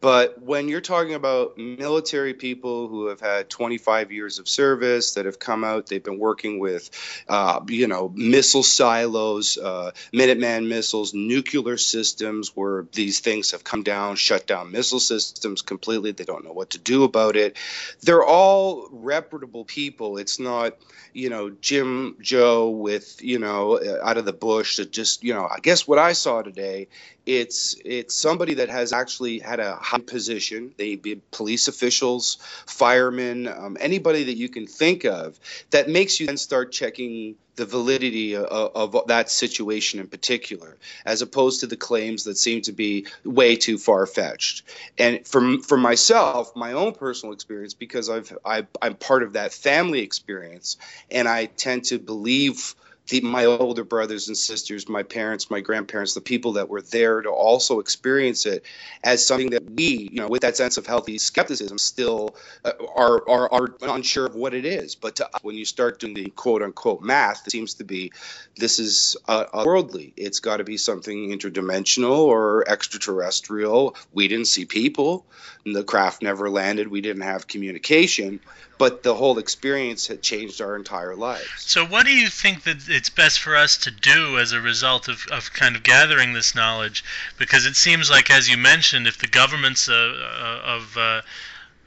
But 0.00 0.40
when 0.40 0.68
you're 0.68 0.80
talking 0.80 1.14
about 1.14 1.58
military 1.58 2.32
people 2.32 2.88
who 2.88 3.06
have 3.08 3.20
had 3.20 3.50
25 3.50 4.12
years 4.12 4.38
of 4.38 4.48
service 4.48 5.14
that 5.14 5.26
have 5.26 5.40
come 5.40 5.64
out, 5.64 5.86
they've 5.86 6.02
been 6.02 6.20
working 6.20 6.60
with, 6.60 6.90
uh, 7.28 7.60
you 7.66 7.88
know, 7.88 8.12
missile 8.14 8.62
silos, 8.62 9.58
uh, 9.58 9.90
Minuteman 10.12 10.68
missiles, 10.68 11.14
nuclear 11.14 11.76
systems, 11.76 12.54
where 12.54 12.86
these 12.92 13.20
things 13.20 13.50
have 13.50 13.64
come 13.64 13.82
down, 13.82 14.14
shut 14.14 14.46
down 14.46 14.70
missile 14.70 15.00
systems 15.00 15.62
completely. 15.62 16.12
They 16.12 16.24
don't 16.24 16.44
know 16.44 16.52
what 16.52 16.70
to 16.70 16.78
do 16.78 17.02
about 17.02 17.34
it. 17.36 17.56
They're 18.02 18.24
all 18.24 18.88
reputable 18.92 19.64
people. 19.64 20.18
It's 20.18 20.38
not, 20.38 20.74
you 21.12 21.28
know, 21.28 21.50
Jim 21.50 22.16
Joe 22.20 22.70
with, 22.78 23.22
you 23.22 23.38
know, 23.38 23.80
out 24.02 24.18
of 24.18 24.24
the 24.24 24.32
bush 24.32 24.76
that 24.76 24.92
just, 24.92 25.22
you 25.24 25.34
know, 25.34 25.48
I 25.50 25.60
guess 25.60 25.86
what 25.86 25.98
I 25.98 26.12
saw 26.12 26.42
today 26.42 26.88
it's 27.28 27.76
it's 27.84 28.14
somebody 28.14 28.54
that 28.54 28.70
has 28.70 28.94
actually 28.94 29.38
had 29.38 29.60
a 29.60 29.76
high 29.76 29.98
position. 29.98 30.72
They 30.78 30.96
be 30.96 31.20
police 31.30 31.68
officials, 31.68 32.38
firemen, 32.66 33.46
um, 33.46 33.76
anybody 33.78 34.24
that 34.24 34.36
you 34.38 34.48
can 34.48 34.66
think 34.66 35.04
of 35.04 35.38
that 35.70 35.90
makes 35.90 36.20
you 36.20 36.26
then 36.26 36.38
start 36.38 36.72
checking 36.72 37.36
the 37.58 37.66
validity 37.66 38.36
of, 38.36 38.94
of, 38.94 39.08
that 39.08 39.28
situation 39.28 40.00
in 40.00 40.06
particular, 40.06 40.78
as 41.04 41.20
opposed 41.20 41.60
to 41.60 41.66
the 41.66 41.76
claims 41.76 42.24
that 42.24 42.38
seem 42.38 42.62
to 42.62 42.72
be 42.72 43.06
way 43.24 43.56
too 43.56 43.76
far 43.76 44.06
fetched. 44.06 44.62
And 44.96 45.26
for 45.26 45.58
for 45.58 45.76
myself, 45.76 46.56
my 46.56 46.72
own 46.72 46.94
personal 46.94 47.34
experience, 47.34 47.74
because 47.74 48.08
I've 48.08 48.32
I, 48.44 48.66
I'm 48.80 48.94
part 48.94 49.22
of 49.22 49.34
that 49.34 49.52
family 49.52 50.00
experience, 50.00 50.78
and 51.10 51.28
I 51.28 51.46
tend 51.46 51.84
to 51.86 51.98
believe 51.98 52.74
the, 53.08 53.20
my 53.22 53.46
older 53.46 53.84
brothers 53.84 54.28
and 54.28 54.36
sisters, 54.36 54.88
my 54.88 55.02
parents, 55.02 55.50
my 55.50 55.60
grandparents, 55.60 56.14
the 56.14 56.20
people 56.20 56.52
that 56.52 56.68
were 56.68 56.82
there 56.82 57.22
to 57.22 57.30
also 57.30 57.80
experience 57.80 58.46
it 58.46 58.64
as 59.02 59.26
something 59.26 59.50
that 59.50 59.64
we, 59.70 60.08
you 60.12 60.20
know, 60.20 60.28
with 60.28 60.42
that 60.42 60.56
sense 60.56 60.76
of 60.76 60.86
healthy 60.86 61.18
skepticism, 61.18 61.78
still 61.78 62.36
uh, 62.64 62.72
are, 62.94 63.28
are, 63.28 63.52
are 63.52 63.68
unsure 63.82 64.26
of 64.26 64.34
what 64.34 64.54
it 64.54 64.64
is. 64.64 64.94
But 64.94 65.16
to, 65.16 65.28
when 65.42 65.56
you 65.56 65.64
start 65.64 66.00
doing 66.00 66.14
the 66.14 66.30
quote 66.30 66.62
unquote 66.62 67.02
math, 67.02 67.46
it 67.46 67.50
seems 67.50 67.74
to 67.74 67.84
be 67.84 68.12
this 68.56 68.78
is 68.78 69.16
uh, 69.26 69.44
worldly. 69.64 70.12
It's 70.16 70.40
got 70.40 70.58
to 70.58 70.64
be 70.64 70.76
something 70.76 71.30
interdimensional 71.30 72.18
or 72.18 72.68
extraterrestrial. 72.68 73.96
We 74.12 74.28
didn't 74.28 74.46
see 74.48 74.66
people. 74.66 75.24
The 75.64 75.84
craft 75.84 76.22
never 76.22 76.50
landed. 76.50 76.88
We 76.88 77.00
didn't 77.00 77.22
have 77.22 77.46
communication 77.46 78.40
but 78.78 79.02
the 79.02 79.14
whole 79.14 79.38
experience 79.38 80.06
had 80.06 80.22
changed 80.22 80.60
our 80.60 80.76
entire 80.76 81.16
lives. 81.16 81.48
So, 81.58 81.84
what 81.84 82.06
do 82.06 82.14
you 82.14 82.28
think 82.28 82.62
that 82.62 82.88
it's 82.98 83.08
best 83.10 83.38
for 83.38 83.54
us 83.56 83.76
to 83.76 83.90
do 83.90 84.38
as 84.38 84.52
a 84.52 84.60
result 84.60 85.08
of, 85.08 85.24
of 85.30 85.52
kind 85.52 85.76
of 85.76 85.82
gathering 85.82 86.32
this 86.32 86.54
knowledge? 86.54 87.04
Because 87.38 87.64
it 87.64 87.76
seems 87.76 88.10
like, 88.10 88.28
as 88.30 88.48
you 88.48 88.56
mentioned, 88.56 89.06
if 89.06 89.18
the 89.18 89.28
governments 89.28 89.88
uh, 89.88 89.94
uh 89.94 90.76
of 90.76 90.96
uh, 90.96 91.20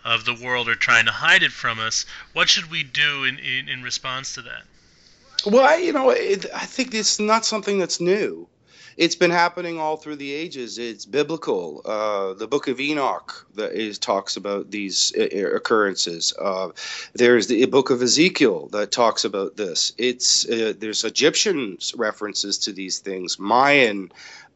of 0.04 0.26
the 0.26 0.34
world 0.34 0.68
are 0.68 0.76
trying 0.76 1.06
to 1.06 1.12
hide 1.12 1.44
it 1.44 1.52
from 1.52 1.80
us. 1.80 2.06
What 2.34 2.50
should 2.50 2.72
we 2.72 2.84
do 2.84 3.24
in, 3.24 3.38
in, 3.38 3.70
in 3.70 3.84
response 3.84 4.34
to 4.36 4.42
that? 4.44 4.64
Well, 5.46 5.66
I, 5.66 5.76
you 5.76 5.94
know, 5.94 6.10
it, 6.10 6.46
I 6.54 6.66
think 6.66 6.94
it's 6.94 7.20
not 7.20 7.46
something 7.46 7.80
that's 7.80 8.00
new 8.00 8.48
it's 8.98 9.16
been 9.16 9.32
happening 9.32 9.80
all 9.80 9.98
through 9.98 10.18
the 10.18 10.32
ages. 10.32 10.78
It's 10.78 11.06
biblical. 11.06 11.82
Uh, 11.86 12.34
the 12.34 12.48
Book 12.48 12.68
of 12.68 12.80
Enoch 12.80 13.48
that 13.56 13.74
is 13.74 14.00
talks 14.00 14.38
about 14.38 14.72
these 14.72 15.14
uh, 15.18 15.56
occurrences. 15.56 16.34
Uh, 16.40 16.70
there's 17.14 17.48
the 17.48 17.66
Book 17.66 17.90
of 17.90 18.02
Ezekiel 18.02 18.68
that 18.68 18.92
talks 18.92 19.26
about 19.26 19.56
this. 19.56 19.94
It's 19.98 20.48
uh, 20.48 20.74
there's 20.78 21.04
Egyptian 21.04 21.78
references 21.96 22.60
to 22.60 22.74
these 22.74 23.00
things. 23.00 23.40
Mayan 23.40 24.12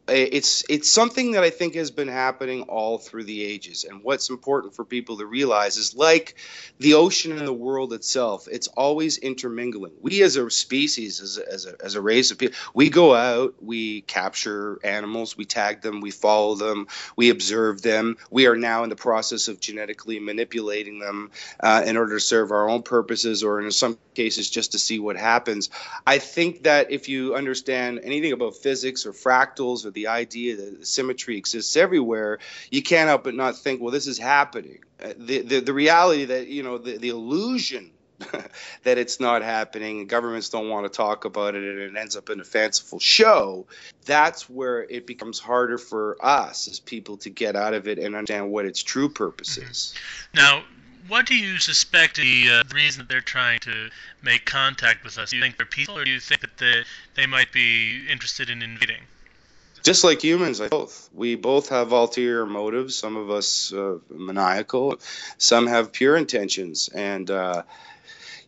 it's 0.08 0.64
it's 0.70 0.90
something 0.90 1.32
that 1.32 1.44
I 1.44 1.50
think 1.50 1.76
has 1.76 1.90
been 1.90 2.08
happening 2.08 2.64
all 2.64 2.98
through 2.98 3.24
the 3.24 3.44
ages. 3.44 3.86
And 3.86 4.04
what's 4.04 4.30
important 4.30 4.76
for 4.76 4.86
people 4.86 5.18
to 5.18 5.26
realize 5.26 5.78
is 5.78 5.96
like 5.96 6.36
the 6.80 6.94
ocean 6.94 7.32
and 7.38 7.48
the 7.48 7.54
world 7.54 7.94
itself, 7.94 8.48
it's 8.52 8.68
always 8.68 9.18
intermingling. 9.18 9.94
We 10.02 10.22
as 10.22 10.36
a 10.36 10.50
species, 10.52 11.22
as 11.22 11.38
a, 11.38 11.52
as 11.52 11.66
a, 11.66 11.76
as 11.84 11.96
a 11.96 12.02
race 12.02 12.32
of 12.32 12.38
people, 12.38 12.56
we 12.74 12.90
go 12.90 13.16
out, 13.16 13.56
we 13.62 14.02
capture 14.02 14.80
animals, 14.84 15.36
we 15.38 15.46
tag 15.46 15.82
them, 15.82 16.02
we 16.02 16.12
follow 16.12 16.56
them, 16.56 16.88
we 17.16 17.30
observe 17.30 17.82
them. 17.82 18.18
We 18.30 18.46
are 18.48 18.56
now 18.56 18.84
in 18.84 18.90
the 18.90 18.96
process 18.96 19.48
of 19.48 19.60
genetically 19.60 20.20
manipulating 20.20 21.00
them 21.00 21.32
uh, 21.60 21.84
in 21.86 21.98
order 21.98 22.16
to 22.16 22.20
serve 22.20 22.52
our 22.52 22.70
own 22.70 22.84
purposes, 22.84 23.44
or 23.44 23.62
in 23.62 23.72
some 23.72 23.98
cases 24.14 24.50
just 24.50 24.74
to 24.74 24.80
see 24.80 25.00
what 25.00 25.18
happens. 25.18 25.70
I 26.06 26.20
think 26.20 26.64
that 26.64 26.92
if 26.92 27.10
you 27.10 27.36
understand 27.36 28.02
anything 28.04 28.34
about 28.34 28.58
physics 28.58 29.06
or 29.06 29.12
fractals 29.12 29.86
or 29.86 29.92
the 29.96 30.08
idea 30.08 30.56
that 30.58 30.86
symmetry 30.86 31.38
exists 31.38 31.76
everywhere, 31.76 32.40
you 32.70 32.84
can't 32.84 33.08
help 33.08 33.24
but 33.24 33.34
not 33.34 33.58
think, 33.58 33.82
well, 33.82 33.92
this 33.92 34.06
is 34.06 34.20
happening. 34.20 34.80
Uh, 35.04 35.14
the, 35.18 35.42
the, 35.42 35.60
the 35.62 35.74
reality 35.74 36.26
that, 36.26 36.48
you 36.48 36.62
know, 36.62 36.78
the, 36.78 36.98
the 36.98 37.10
illusion 37.10 37.92
that 38.84 38.98
it's 38.98 39.20
not 39.20 39.42
happening 39.42 40.08
governments 40.08 40.50
don't 40.50 40.70
want 40.70 40.86
to 40.86 40.90
talk 40.90 41.26
about 41.26 41.56
it 41.56 41.64
and 41.64 41.80
it 41.80 42.00
ends 42.00 42.16
up 42.16 42.30
in 42.30 42.40
a 42.40 42.44
fanciful 42.44 43.00
show 43.00 43.66
that's 44.06 44.50
where 44.50 44.84
it 44.84 45.06
becomes 45.06 45.40
harder 45.40 45.78
for 45.78 46.18
us 46.22 46.68
as 46.68 46.80
people 46.80 47.18
to 47.18 47.30
get 47.30 47.56
out 47.56 47.74
of 47.74 47.88
it 47.88 48.00
and 48.00 48.16
understand 48.16 48.50
what 48.50 48.66
its 48.66 48.82
true 48.82 49.10
purpose 49.10 49.58
mm-hmm. 49.58 49.70
is 49.70 49.94
now 50.34 50.64
what 51.08 51.26
do 51.26 51.36
you 51.36 51.58
suspect 51.60 52.16
the 52.16 52.50
uh, 52.50 52.64
reason 52.74 53.00
that 53.00 53.10
they're 53.10 53.22
trying 53.22 53.60
to 53.60 53.90
make 54.24 54.46
contact 54.46 55.04
with 55.04 55.18
us 55.18 55.32
do 55.32 55.36
you 55.36 55.42
think 55.42 55.58
they're 55.58 55.66
people 55.66 55.98
or 55.98 56.06
do 56.06 56.12
you 56.12 56.20
think 56.20 56.42
that 56.42 56.58
they, 56.58 56.84
they 57.16 57.26
might 57.26 57.52
be 57.52 58.08
interested 58.10 58.50
in 58.50 58.62
invading 58.62 59.02
just 59.86 60.04
like 60.04 60.22
humans, 60.22 60.60
I 60.60 60.68
both 60.68 61.10
we 61.14 61.36
both 61.36 61.70
have 61.70 61.92
ulterior 61.92 62.46
motives. 62.48 62.98
Some 62.98 63.16
of 63.16 63.30
us 63.30 63.72
uh, 63.72 64.00
maniacal, 64.10 65.00
some 65.38 65.68
have 65.68 65.92
pure 65.92 66.18
intentions, 66.18 66.90
and 66.90 67.30
uh, 67.30 67.62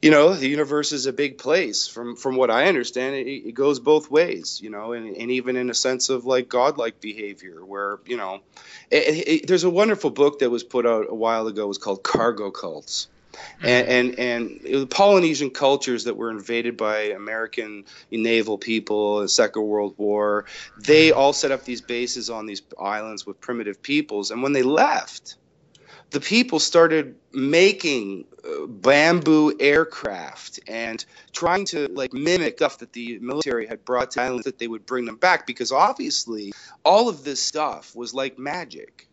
you 0.01 0.09
know 0.09 0.33
the 0.33 0.47
universe 0.47 0.91
is 0.91 1.05
a 1.05 1.13
big 1.13 1.37
place. 1.37 1.87
From 1.87 2.15
from 2.15 2.37
what 2.37 2.49
I 2.49 2.67
understand, 2.67 3.15
it, 3.15 3.27
it 3.27 3.53
goes 3.53 3.79
both 3.79 4.09
ways. 4.09 4.59
You 4.63 4.71
know, 4.71 4.93
and, 4.93 5.15
and 5.15 5.29
even 5.29 5.57
in 5.57 5.69
a 5.69 5.75
sense 5.75 6.09
of 6.09 6.25
like 6.25 6.49
godlike 6.49 6.99
behavior, 6.99 7.63
where 7.63 7.99
you 8.07 8.17
know, 8.17 8.39
it, 8.89 9.27
it, 9.27 9.47
there's 9.47 9.63
a 9.63 9.69
wonderful 9.69 10.09
book 10.09 10.39
that 10.39 10.49
was 10.49 10.63
put 10.63 10.87
out 10.87 11.05
a 11.07 11.15
while 11.15 11.45
ago. 11.45 11.65
It 11.65 11.67
was 11.67 11.77
called 11.77 12.01
Cargo 12.01 12.49
Cults 12.49 13.09
and 13.61 13.87
and, 13.87 14.19
and 14.19 14.61
the 14.63 14.87
Polynesian 14.87 15.49
cultures 15.49 16.05
that 16.05 16.15
were 16.15 16.31
invaded 16.31 16.77
by 16.77 17.09
American 17.09 17.85
naval 18.11 18.57
people 18.57 19.17
in 19.17 19.23
the 19.23 19.29
Second 19.29 19.63
World 19.63 19.95
War, 19.97 20.45
they 20.77 21.11
all 21.11 21.33
set 21.33 21.51
up 21.51 21.63
these 21.63 21.81
bases 21.81 22.29
on 22.29 22.45
these 22.45 22.61
islands 22.79 23.25
with 23.25 23.39
primitive 23.41 23.81
peoples, 23.81 24.31
and 24.31 24.43
when 24.43 24.53
they 24.53 24.63
left, 24.63 25.35
the 26.09 26.19
people 26.19 26.59
started 26.59 27.15
making 27.33 28.25
uh, 28.43 28.65
bamboo 28.65 29.53
aircraft 29.59 30.59
and 30.67 31.03
trying 31.33 31.65
to 31.65 31.87
like 31.89 32.13
mimic 32.13 32.57
stuff 32.57 32.79
that 32.79 32.93
the 32.93 33.19
military 33.19 33.67
had 33.67 33.83
brought 33.83 34.11
to 34.11 34.21
islands 34.21 34.45
that 34.45 34.57
they 34.57 34.67
would 34.67 34.85
bring 34.85 35.05
them 35.05 35.17
back. 35.17 35.45
Because 35.45 35.71
obviously 35.71 36.53
all 36.83 37.09
of 37.09 37.23
this 37.23 37.41
stuff 37.41 37.95
was 37.95 38.13
like 38.13 38.39
magic 38.39 39.06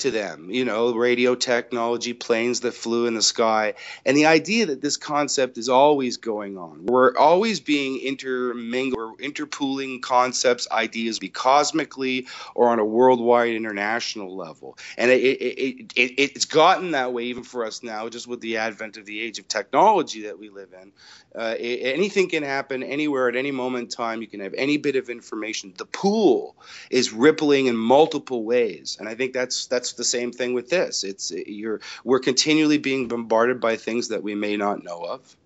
to 0.00 0.10
them, 0.10 0.50
you 0.50 0.64
know, 0.64 0.94
radio 0.94 1.34
technology, 1.34 2.12
planes 2.12 2.60
that 2.60 2.72
flew 2.72 3.06
in 3.06 3.14
the 3.14 3.22
sky, 3.22 3.74
and 4.04 4.16
the 4.16 4.26
idea 4.26 4.66
that 4.66 4.80
this 4.80 4.96
concept 4.96 5.58
is 5.58 5.68
always 5.68 6.16
going 6.16 6.58
on. 6.58 6.86
We're 6.86 7.16
always 7.16 7.60
being 7.60 8.00
intermingled, 8.00 8.98
we're 8.98 9.26
interpooling 9.26 10.02
concepts, 10.02 10.68
ideas, 10.70 11.18
be 11.18 11.28
cosmically 11.28 12.26
or 12.54 12.68
on 12.68 12.78
a 12.78 12.84
worldwide 12.84 13.54
international 13.54 14.36
level. 14.36 14.76
And 14.96 15.10
it, 15.10 15.20
it, 15.20 15.92
it, 15.96 16.14
it's 16.18 16.44
gotten 16.44 16.92
that 16.92 17.12
way 17.12 17.24
even 17.24 17.44
for 17.44 17.64
us 17.64 17.82
now, 17.82 18.08
just 18.08 18.26
with 18.26 18.40
the 18.40 18.58
advent 18.58 18.96
of 18.96 19.06
the 19.06 19.20
age 19.20 19.38
of 19.38 19.48
technology 19.48 20.22
that 20.22 20.38
we 20.38 20.48
live 20.48 20.74
in. 20.80 20.92
Uh, 21.32 21.54
anything 21.58 22.28
can 22.28 22.42
happen 22.42 22.82
anywhere 22.82 23.28
at 23.28 23.36
any 23.36 23.52
moment 23.52 23.84
in 23.84 23.88
time. 23.88 24.20
You 24.20 24.26
can 24.26 24.40
have 24.40 24.54
any 24.54 24.78
bit 24.78 24.96
of 24.96 25.08
information. 25.10 25.72
The 25.76 25.86
pool 25.86 26.56
is 26.90 27.12
rippling 27.12 27.66
in 27.66 27.76
multiple 27.76 28.42
ways, 28.42 28.96
and 28.98 29.08
I 29.08 29.14
think 29.14 29.32
that's 29.32 29.66
that's 29.66 29.89
the 29.94 30.04
same 30.04 30.32
thing 30.32 30.54
with 30.54 30.68
this. 30.68 31.04
It's 31.04 31.30
you're 31.30 31.80
we're 32.04 32.20
continually 32.20 32.78
being 32.78 33.08
bombarded 33.08 33.60
by 33.60 33.76
things 33.76 34.08
that 34.08 34.22
we 34.22 34.34
may 34.34 34.56
not 34.56 34.84
know 34.84 35.00
of 35.00 35.36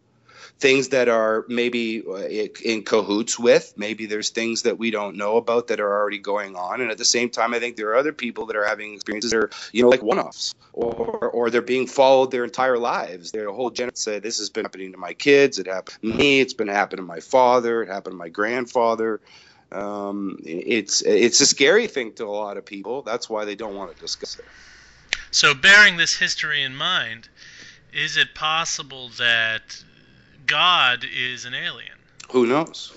things 0.60 0.90
that 0.90 1.08
are 1.08 1.44
maybe 1.48 2.02
uh, 2.06 2.16
in 2.64 2.84
cahoots 2.84 3.38
with. 3.38 3.74
Maybe 3.76 4.06
there's 4.06 4.30
things 4.30 4.62
that 4.62 4.78
we 4.78 4.90
don't 4.90 5.16
know 5.16 5.36
about 5.36 5.68
that 5.68 5.80
are 5.80 5.92
already 6.00 6.18
going 6.18 6.56
on. 6.56 6.80
And 6.80 6.90
at 6.90 6.98
the 6.98 7.04
same 7.04 7.30
time, 7.30 7.54
I 7.54 7.58
think 7.58 7.76
there 7.76 7.88
are 7.90 7.96
other 7.96 8.12
people 8.12 8.46
that 8.46 8.56
are 8.56 8.64
having 8.64 8.94
experiences 8.94 9.30
that 9.32 9.38
are, 9.38 9.50
you 9.72 9.82
know, 9.82 9.88
like 9.88 10.02
one-offs, 10.02 10.54
or 10.72 10.94
or 11.28 11.50
they're 11.50 11.62
being 11.62 11.86
followed 11.86 12.30
their 12.30 12.44
entire 12.44 12.78
lives. 12.78 13.32
Their 13.32 13.50
whole 13.50 13.70
generation 13.70 13.96
say 13.96 14.18
this 14.18 14.38
has 14.38 14.50
been 14.50 14.64
happening 14.64 14.92
to 14.92 14.98
my 14.98 15.12
kids. 15.12 15.58
It 15.58 15.66
happened 15.66 15.98
to 16.02 16.16
me. 16.16 16.40
It's 16.40 16.54
been 16.54 16.68
happening 16.68 17.04
to 17.04 17.06
my 17.06 17.20
father. 17.20 17.82
It 17.82 17.88
happened 17.88 18.14
to 18.14 18.18
my 18.18 18.28
grandfather. 18.28 19.20
Um, 19.74 20.38
it's 20.44 21.02
it's 21.02 21.40
a 21.40 21.46
scary 21.46 21.88
thing 21.88 22.12
to 22.14 22.24
a 22.24 22.30
lot 22.30 22.56
of 22.56 22.64
people. 22.64 23.02
That's 23.02 23.28
why 23.28 23.44
they 23.44 23.56
don't 23.56 23.74
want 23.74 23.94
to 23.94 24.00
discuss 24.00 24.38
it. 24.38 24.44
So, 25.30 25.52
bearing 25.52 25.96
this 25.96 26.16
history 26.16 26.62
in 26.62 26.76
mind, 26.76 27.28
is 27.92 28.16
it 28.16 28.34
possible 28.34 29.10
that 29.18 29.82
God 30.46 31.04
is 31.04 31.44
an 31.44 31.54
alien? 31.54 31.98
Who 32.30 32.46
knows? 32.46 32.92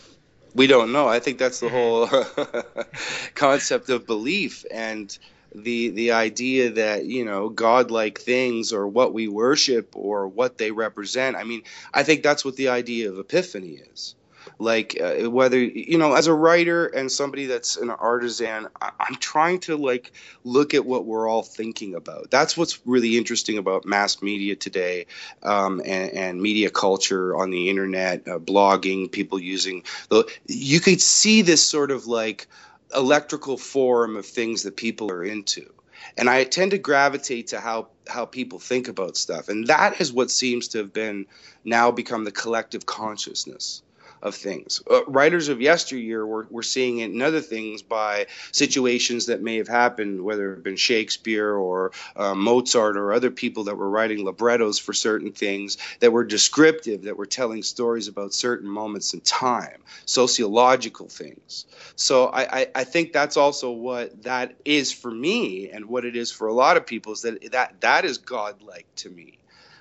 We 0.54 0.68
don't 0.68 0.92
know. 0.92 1.08
I 1.08 1.20
think 1.20 1.40
that's 1.40 1.60
the 1.60 1.70
whole 1.70 2.08
concept 3.36 3.90
of 3.90 4.06
belief 4.06 4.66
and 4.72 5.18
the 5.56 5.90
the 5.90 6.12
idea 6.12 6.70
that 6.72 7.06
you 7.06 7.26
know 7.26 7.50
godlike 7.50 8.20
things 8.20 8.72
or 8.72 8.88
what 8.88 9.14
we 9.14 9.28
worship 9.28 9.96
or 9.96 10.28
what 10.28 10.60
they 10.60 10.70
represent. 10.70 11.36
I 11.36 11.44
mean, 11.44 11.64
I 11.92 12.04
think 12.04 12.22
that's 12.22 12.46
what 12.46 12.56
the 12.56 12.70
idea 12.70 13.10
of 13.10 13.18
epiphany 13.18 13.80
is 13.94 14.16
like 14.60 15.00
uh, 15.00 15.30
whether 15.30 15.60
you 15.60 15.98
know 15.98 16.14
as 16.14 16.28
a 16.28 16.34
writer 16.34 16.88
and 16.88 17.12
somebody 17.12 17.46
that's 17.46 17.78
an 17.78 17.90
artisan 17.90 18.68
I, 18.82 18.92
am 19.08 19.16
trying 19.16 19.60
to 19.62 19.78
like 19.78 20.12
look 20.44 20.74
at 20.74 20.86
what 20.86 21.06
we're 21.06 21.30
all 21.30 21.44
thinking 21.44 21.96
about. 21.96 22.32
That's 22.32 22.58
what's 22.58 22.80
really 22.86 23.18
interesting 23.18 23.58
about 23.58 23.86
mass 23.86 24.22
media 24.22 24.56
today 24.56 25.06
um, 25.44 25.82
and, 25.86 26.12
and, 26.12 26.42
media 26.42 26.70
culture 26.70 27.36
on 27.36 27.50
the 27.50 27.70
internet 27.70 28.28
uh, 28.28 28.40
blogging 28.40 29.12
people 29.12 29.40
using 29.40 29.84
the 30.10 30.26
you 30.48 30.80
could 30.80 31.02
see 31.02 31.42
this 31.42 31.66
sort 31.66 31.92
of 31.92 32.08
like 32.08 32.48
electrical 32.96 33.58
form 33.58 34.16
of 34.16 34.26
things 34.26 34.64
that 34.64 34.76
people 34.76 35.12
are 35.12 35.24
into. 35.24 35.72
And 36.16 36.30
I 36.30 36.44
tend 36.46 36.72
to 36.72 36.78
gravitate 36.78 37.48
to 37.48 37.60
how 37.60 37.90
how 38.08 38.26
people 38.26 38.60
think 38.60 38.88
about 38.88 39.18
stuff, 39.18 39.50
and 39.50 39.68
that 39.68 40.00
is 40.00 40.14
what 40.14 40.32
seems 40.32 40.70
to 40.70 40.80
have 40.80 40.94
been 40.94 41.26
now 41.66 41.92
become 41.92 42.24
the 42.24 42.32
collective 42.32 42.86
consciousness 42.86 43.84
of 44.28 44.36
things. 44.36 44.82
Uh, 44.90 45.04
writers 45.06 45.50
of 45.50 45.62
yesteryear 45.62 46.26
were, 46.26 46.48
were 46.50 46.64
seeing 46.64 47.00
it 47.00 47.12
in 47.12 47.22
other 47.22 47.42
things 47.42 47.82
by 47.82 48.28
situations 48.52 49.28
that 49.28 49.42
may 49.42 49.58
have 49.58 49.68
happened, 49.68 50.22
whether 50.22 50.54
it 50.54 50.64
been 50.64 50.76
Shakespeare 50.76 51.54
or 51.54 51.92
uh, 52.16 52.36
Mozart 52.36 52.98
or 52.98 53.14
other 53.14 53.32
people 53.32 53.66
that 53.66 53.76
were 53.76 53.90
writing 53.90 54.26
librettos 54.26 54.80
for 54.80 54.94
certain 54.94 55.32
things 55.32 55.78
that 56.00 56.12
were 56.12 56.24
descriptive, 56.24 57.04
that 57.04 57.18
were 57.18 57.26
telling 57.26 57.64
stories 57.64 58.08
about 58.08 58.34
certain 58.34 58.70
moments 58.70 59.14
in 59.14 59.22
time, 59.22 59.82
sociological 60.06 61.08
things. 61.08 61.66
So 61.96 62.28
I, 62.28 62.60
I, 62.60 62.68
I 62.76 62.84
think 62.84 63.14
that's 63.14 63.38
also 63.38 63.72
what 63.72 64.24
that 64.24 64.56
is 64.66 64.92
for 64.92 65.12
me 65.12 65.70
and 65.70 65.86
what 65.86 66.06
it 66.06 66.16
is 66.16 66.32
for 66.32 66.48
a 66.48 66.54
lot 66.54 66.78
of 66.78 66.86
people 66.86 67.14
is 67.14 67.22
that 67.22 67.52
that, 67.52 67.82
that 67.82 68.06
is 68.06 68.18
godlike 68.18 68.88
to 68.98 69.10
me 69.10 69.37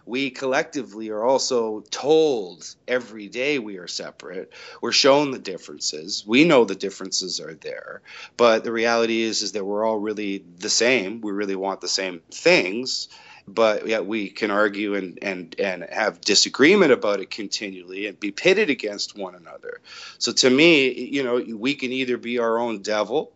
we 0.07 0.31
collectively 0.31 1.11
are 1.11 1.25
also 1.25 1.81
told 1.91 2.75
every 2.87 3.29
day 3.29 3.59
we 3.59 3.79
are 3.79 3.89
separate. 3.89 4.53
We're 4.81 4.93
shown 4.93 5.33
the 5.33 5.39
differences. 5.39 6.25
We 6.25 6.45
know 6.45 6.65
the 6.65 6.77
differences 6.77 7.41
are 7.41 7.55
there, 7.55 8.03
but 8.37 8.63
the 8.63 8.71
reality 8.71 9.23
is 9.23 9.43
is 9.43 9.53
that 9.53 9.65
we're 9.65 9.85
all 9.85 9.99
really 9.99 10.45
the 10.59 10.71
same. 10.71 11.21
We 11.21 11.33
really 11.33 11.57
want 11.57 11.81
the 11.81 11.89
same 11.89 12.23
things, 12.31 13.09
but 13.49 13.89
yet 13.89 14.07
we 14.07 14.31
can 14.31 14.53
argue 14.53 14.95
and 14.95 15.19
and 15.23 15.59
and 15.59 15.85
have 15.91 16.21
disagreement 16.21 16.93
about 16.93 17.21
it 17.21 17.29
continually 17.29 18.07
and 18.07 18.19
be 18.19 18.31
pitted 18.31 18.71
against 18.71 19.19
one 19.19 19.35
another. 19.35 19.81
So 20.19 20.33
to 20.33 20.49
me, 20.49 20.93
you 20.93 21.25
know, 21.25 21.45
we 21.57 21.75
can 21.75 21.91
either 21.91 22.17
be 22.17 22.39
our 22.39 22.59
own 22.61 22.83
devil 22.83 23.33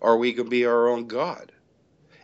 or 0.00 0.16
we 0.18 0.32
can 0.32 0.48
be 0.48 0.64
our 0.64 0.88
own 0.88 1.08
god 1.08 1.50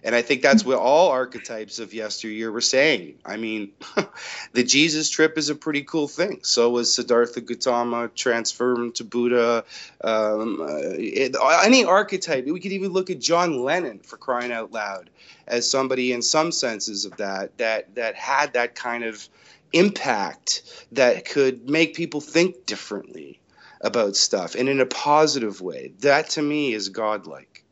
And 0.02 0.14
I 0.14 0.22
think 0.22 0.42
that's 0.42 0.64
what 0.64 0.78
all 0.78 1.10
archetypes 1.10 1.78
of 1.78 1.92
yesteryear 1.92 2.50
were 2.50 2.60
saying. 2.60 3.18
I 3.24 3.36
mean, 3.36 3.72
the 4.52 4.64
Jesus 4.64 5.10
trip 5.10 5.36
is 5.36 5.50
a 5.50 5.54
pretty 5.54 5.82
cool 5.82 6.08
thing. 6.08 6.40
So 6.42 6.70
was 6.70 6.92
Siddhartha 6.92 7.42
Gautama 7.42 8.08
transformed 8.08 8.96
to 8.96 9.04
Buddha. 9.04 9.64
Um, 10.02 10.60
uh, 10.62 10.66
it, 10.96 11.36
any 11.64 11.84
archetype. 11.84 12.46
We 12.46 12.60
could 12.60 12.72
even 12.72 12.92
look 12.92 13.10
at 13.10 13.20
John 13.20 13.62
Lennon 13.62 13.98
for 14.00 14.16
crying 14.16 14.52
out 14.52 14.72
loud 14.72 15.10
as 15.46 15.70
somebody 15.70 16.12
in 16.12 16.22
some 16.22 16.52
senses 16.52 17.04
of 17.04 17.16
that 17.18 17.58
that 17.58 17.94
that 17.96 18.14
had 18.14 18.54
that 18.54 18.74
kind 18.74 19.04
of 19.04 19.28
impact 19.72 20.62
that 20.92 21.24
could 21.24 21.68
make 21.68 21.94
people 21.94 22.20
think 22.20 22.66
differently 22.66 23.40
about 23.80 24.16
stuff 24.16 24.54
and 24.54 24.68
in 24.68 24.80
a 24.80 24.86
positive 24.86 25.60
way. 25.60 25.92
That 26.00 26.30
to 26.30 26.42
me 26.42 26.72
is 26.72 26.88
godlike. 26.88 27.64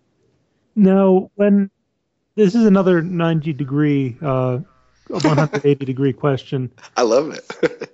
Now, 0.74 1.30
when 1.34 1.70
this 2.38 2.54
is 2.54 2.64
another 2.64 3.02
90 3.02 3.52
degree, 3.52 4.16
uh, 4.22 4.60
180 5.08 5.84
degree 5.84 6.12
question. 6.12 6.70
I 6.96 7.02
love 7.02 7.30
it. 7.32 7.92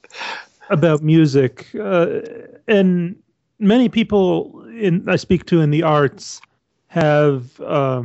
about 0.70 1.02
music. 1.02 1.68
Uh, 1.78 2.20
and 2.66 3.14
many 3.58 3.90
people 3.90 4.64
in 4.80 5.06
I 5.08 5.16
speak 5.16 5.44
to 5.46 5.60
in 5.60 5.70
the 5.70 5.82
arts 5.82 6.40
have 6.86 7.60
uh, 7.60 8.04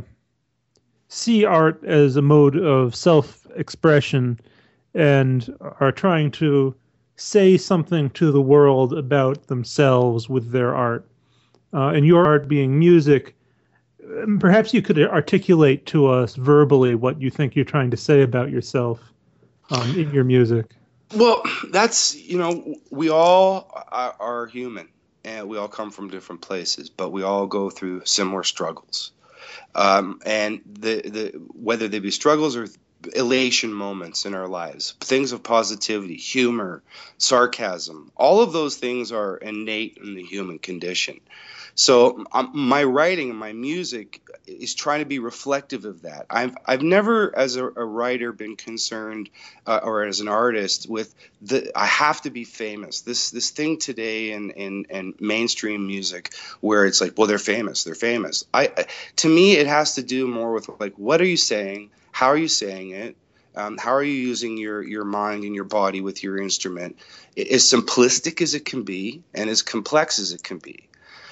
see 1.08 1.46
art 1.46 1.82
as 1.84 2.16
a 2.16 2.22
mode 2.22 2.56
of 2.56 2.94
self 2.94 3.46
expression 3.56 4.38
and 4.94 5.56
are 5.80 5.92
trying 5.92 6.30
to 6.32 6.74
say 7.16 7.56
something 7.56 8.10
to 8.10 8.30
the 8.30 8.42
world 8.42 8.92
about 8.92 9.46
themselves 9.46 10.28
with 10.28 10.52
their 10.52 10.74
art. 10.74 11.06
Uh, 11.72 11.88
and 11.88 12.06
your 12.06 12.26
art 12.26 12.46
being 12.46 12.78
music, 12.78 13.34
perhaps 14.38 14.72
you 14.74 14.82
could 14.82 14.98
articulate 14.98 15.86
to 15.86 16.06
us 16.06 16.34
verbally 16.34 16.94
what 16.94 17.20
you 17.20 17.30
think 17.30 17.56
you're 17.56 17.64
trying 17.64 17.90
to 17.90 17.96
say 17.96 18.22
about 18.22 18.50
yourself 18.50 19.00
um, 19.70 19.98
in 19.98 20.10
your 20.12 20.24
music. 20.24 20.66
Well, 21.14 21.42
that's, 21.70 22.14
you 22.16 22.38
know, 22.38 22.76
we 22.90 23.08
all 23.10 23.70
are, 23.90 24.14
are 24.18 24.46
human 24.46 24.88
and 25.24 25.48
we 25.48 25.58
all 25.58 25.68
come 25.68 25.90
from 25.90 26.10
different 26.10 26.42
places, 26.42 26.90
but 26.90 27.10
we 27.10 27.22
all 27.22 27.46
go 27.46 27.70
through 27.70 28.04
similar 28.04 28.44
struggles. 28.44 29.12
Um, 29.74 30.20
and 30.24 30.60
the, 30.66 31.02
the 31.02 31.28
whether 31.54 31.88
they 31.88 31.98
be 31.98 32.10
struggles 32.10 32.56
or 32.56 32.68
elation 33.14 33.72
moments 33.72 34.26
in 34.26 34.34
our 34.34 34.48
lives, 34.48 34.94
things 35.00 35.32
of 35.32 35.42
positivity, 35.42 36.16
humor, 36.16 36.82
sarcasm, 37.16 38.10
all 38.16 38.40
of 38.40 38.52
those 38.52 38.76
things 38.76 39.12
are 39.12 39.36
innate 39.36 39.98
in 40.02 40.14
the 40.14 40.22
human 40.22 40.58
condition. 40.58 41.20
So 41.78 42.24
um, 42.32 42.50
my 42.54 42.82
writing 42.82 43.30
and 43.30 43.38
my 43.38 43.52
music 43.52 44.20
is 44.48 44.74
trying 44.74 44.98
to 44.98 45.06
be 45.06 45.20
reflective 45.20 45.84
of 45.84 46.02
that. 46.02 46.26
I've 46.28 46.56
I've 46.66 46.82
never, 46.82 47.32
as 47.38 47.54
a, 47.54 47.64
a 47.64 47.84
writer, 47.84 48.32
been 48.32 48.56
concerned, 48.56 49.30
uh, 49.64 49.78
or 49.84 50.02
as 50.02 50.18
an 50.18 50.26
artist, 50.26 50.90
with 50.90 51.14
the 51.40 51.70
I 51.78 51.86
have 51.86 52.20
to 52.22 52.30
be 52.30 52.42
famous. 52.42 53.02
This 53.02 53.30
this 53.30 53.50
thing 53.50 53.78
today 53.78 54.32
in 54.32 54.50
in, 54.50 54.86
in 54.90 55.14
mainstream 55.20 55.86
music, 55.86 56.34
where 56.60 56.84
it's 56.84 57.00
like, 57.00 57.12
well, 57.16 57.28
they're 57.28 57.38
famous, 57.38 57.84
they're 57.84 57.94
famous. 57.94 58.44
I, 58.52 58.72
I 58.76 58.86
to 59.18 59.28
me, 59.28 59.52
it 59.52 59.68
has 59.68 59.94
to 59.94 60.02
do 60.02 60.26
more 60.26 60.52
with 60.52 60.68
like, 60.80 60.94
what 60.98 61.20
are 61.20 61.26
you 61.26 61.36
saying? 61.36 61.90
How 62.10 62.26
are 62.26 62.36
you 62.36 62.48
saying 62.48 62.90
it? 62.90 63.16
Um, 63.54 63.78
how 63.78 63.92
are 63.92 64.02
you 64.02 64.14
using 64.14 64.56
your 64.56 64.82
your 64.82 65.04
mind 65.04 65.44
and 65.44 65.54
your 65.54 65.62
body 65.62 66.00
with 66.00 66.24
your 66.24 66.42
instrument? 66.42 66.98
As 67.36 67.62
simplistic 67.62 68.42
as 68.42 68.54
it 68.54 68.64
can 68.64 68.82
be, 68.82 69.22
and 69.32 69.48
as 69.48 69.62
complex 69.62 70.18
as 70.18 70.32
it 70.32 70.42
can 70.42 70.58
be. 70.58 70.88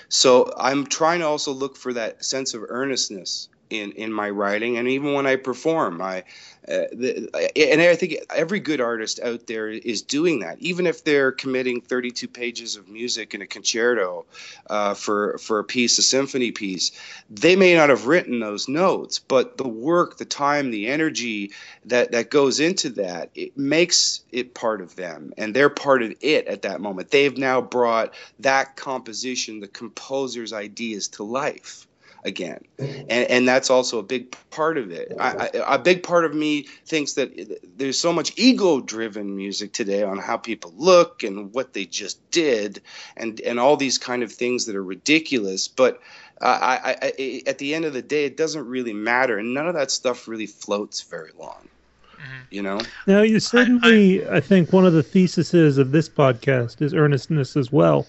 So 0.08 0.52
I'm 0.56 0.86
trying 0.86 1.20
to 1.20 1.26
also 1.26 1.52
look 1.52 1.76
for 1.76 1.92
that 1.94 2.24
sense 2.24 2.54
of 2.54 2.64
earnestness 2.68 3.48
in 3.70 3.92
in 3.92 4.12
my 4.12 4.30
writing 4.30 4.78
and 4.78 4.88
even 4.88 5.14
when 5.14 5.26
I 5.26 5.36
perform 5.36 6.02
I 6.02 6.24
uh, 6.68 6.86
the, 6.92 7.30
and 7.56 7.80
I 7.80 7.94
think 7.96 8.16
every 8.34 8.60
good 8.60 8.80
artist 8.80 9.20
out 9.20 9.46
there 9.46 9.68
is 9.68 10.02
doing 10.02 10.40
that. 10.40 10.58
Even 10.60 10.86
if 10.86 11.04
they're 11.04 11.32
committing 11.32 11.80
32 11.80 12.28
pages 12.28 12.76
of 12.76 12.88
music 12.88 13.34
in 13.34 13.42
a 13.42 13.46
concerto 13.46 14.26
uh, 14.68 14.94
for 14.94 15.38
for 15.38 15.60
a 15.60 15.64
piece 15.64 15.98
a 15.98 16.02
symphony 16.02 16.52
piece 16.52 16.92
they 17.30 17.56
may 17.56 17.74
not 17.76 17.90
have 17.90 18.06
written 18.06 18.40
those 18.40 18.68
notes 18.68 19.18
but 19.20 19.56
the 19.58 19.68
work 19.68 20.18
the 20.18 20.24
time 20.24 20.70
the 20.70 20.88
energy 20.88 21.52
that 21.86 22.12
that 22.12 22.30
goes 22.30 22.60
into 22.60 22.90
that 22.90 23.30
it 23.34 23.56
makes 23.56 24.22
it 24.32 24.54
part 24.54 24.80
of 24.80 24.96
them 24.96 25.32
and 25.38 25.54
they're 25.54 25.70
part 25.70 26.02
of 26.02 26.14
it 26.20 26.46
at 26.48 26.62
that 26.62 26.80
moment. 26.80 27.10
They've 27.10 27.36
now 27.36 27.60
brought 27.62 28.14
that 28.40 28.76
composition 28.76 29.60
the 29.60 29.68
composer's 29.68 30.52
ideas 30.52 31.08
to 31.08 31.24
life 31.24 31.85
again 32.26 32.60
and, 32.78 33.08
and 33.10 33.48
that's 33.48 33.70
also 33.70 33.98
a 33.98 34.02
big 34.02 34.36
part 34.50 34.76
of 34.76 34.90
it 34.90 35.12
I, 35.18 35.48
I, 35.54 35.74
a 35.74 35.78
big 35.78 36.02
part 36.02 36.24
of 36.24 36.34
me 36.34 36.62
thinks 36.84 37.14
that 37.14 37.60
there's 37.76 37.98
so 37.98 38.12
much 38.12 38.32
ego 38.36 38.80
driven 38.80 39.36
music 39.36 39.72
today 39.72 40.02
on 40.02 40.18
how 40.18 40.36
people 40.36 40.74
look 40.76 41.22
and 41.22 41.54
what 41.54 41.72
they 41.72 41.84
just 41.84 42.30
did 42.30 42.82
and 43.16 43.40
and 43.40 43.60
all 43.60 43.76
these 43.76 43.98
kind 43.98 44.22
of 44.22 44.32
things 44.32 44.66
that 44.66 44.76
are 44.76 44.82
ridiculous 44.82 45.68
but 45.68 46.02
I, 46.40 46.96
I, 47.02 47.42
at 47.46 47.58
the 47.58 47.74
end 47.74 47.84
of 47.84 47.92
the 47.92 48.02
day, 48.02 48.26
it 48.26 48.36
doesn't 48.36 48.66
really 48.66 48.92
matter, 48.92 49.38
and 49.38 49.54
none 49.54 49.66
of 49.66 49.74
that 49.74 49.90
stuff 49.90 50.28
really 50.28 50.46
floats 50.46 51.00
very 51.00 51.30
long. 51.38 51.68
Mm-hmm. 52.14 52.42
You 52.50 52.62
know. 52.62 52.80
Now, 53.06 53.22
you 53.22 53.40
certainly, 53.40 54.28
I, 54.28 54.40
think 54.40 54.72
one 54.72 54.86
of 54.86 54.92
the 54.92 55.02
theses 55.02 55.78
of 55.78 55.92
this 55.92 56.08
podcast 56.08 56.82
is 56.82 56.92
earnestness 56.92 57.56
as 57.56 57.72
well. 57.72 58.06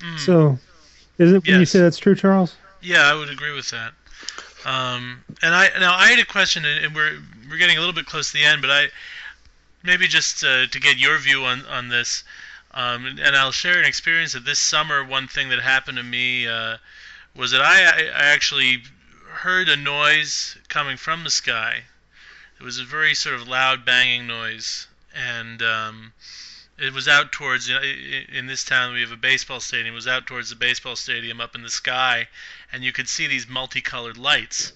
Mm, 0.00 0.18
so, 0.18 0.58
is 1.18 1.32
it 1.32 1.44
when 1.46 1.54
yes. 1.54 1.60
you 1.60 1.66
say 1.66 1.80
that's 1.80 1.98
true, 1.98 2.14
Charles? 2.14 2.56
Yeah, 2.84 3.10
I 3.10 3.14
would 3.14 3.30
agree 3.30 3.52
with 3.52 3.70
that. 3.70 3.94
Um, 4.66 5.24
and 5.42 5.54
I 5.54 5.70
now 5.80 5.94
I 5.96 6.08
had 6.08 6.18
a 6.18 6.26
question, 6.26 6.66
and 6.66 6.94
we're 6.94 7.18
we're 7.50 7.56
getting 7.56 7.78
a 7.78 7.80
little 7.80 7.94
bit 7.94 8.04
close 8.04 8.30
to 8.30 8.34
the 8.34 8.44
end, 8.44 8.60
but 8.60 8.70
I 8.70 8.88
maybe 9.82 10.06
just 10.06 10.44
uh, 10.44 10.66
to 10.66 10.80
get 10.80 10.98
your 10.98 11.16
view 11.16 11.44
on 11.44 11.64
on 11.64 11.88
this, 11.88 12.24
um, 12.72 13.06
and 13.06 13.36
I'll 13.36 13.52
share 13.52 13.78
an 13.78 13.86
experience 13.86 14.34
that 14.34 14.44
this 14.44 14.58
summer. 14.58 15.02
One 15.02 15.28
thing 15.28 15.48
that 15.48 15.60
happened 15.60 15.96
to 15.96 16.02
me 16.02 16.46
uh, 16.46 16.76
was 17.34 17.52
that 17.52 17.62
I 17.62 17.84
I 18.08 18.24
actually 18.34 18.82
heard 19.30 19.70
a 19.70 19.76
noise 19.76 20.58
coming 20.68 20.98
from 20.98 21.24
the 21.24 21.30
sky. 21.30 21.84
It 22.60 22.62
was 22.62 22.78
a 22.78 22.84
very 22.84 23.14
sort 23.14 23.34
of 23.34 23.48
loud 23.48 23.86
banging 23.86 24.26
noise, 24.26 24.88
and 25.14 25.62
um, 25.62 26.12
it 26.78 26.92
was 26.92 27.06
out 27.06 27.32
towards 27.32 27.68
you 27.68 27.74
know, 27.74 27.80
in 28.32 28.46
this 28.46 28.64
town 28.64 28.94
we 28.94 29.00
have 29.00 29.12
a 29.12 29.16
baseball 29.16 29.60
stadium. 29.60 29.94
It 29.94 29.96
was 29.96 30.08
out 30.08 30.26
towards 30.26 30.50
the 30.50 30.56
baseball 30.56 30.96
stadium 30.96 31.40
up 31.40 31.54
in 31.54 31.62
the 31.62 31.70
sky, 31.70 32.26
and 32.72 32.82
you 32.82 32.92
could 32.92 33.08
see 33.08 33.26
these 33.26 33.48
multicolored 33.48 34.16
lights. 34.16 34.72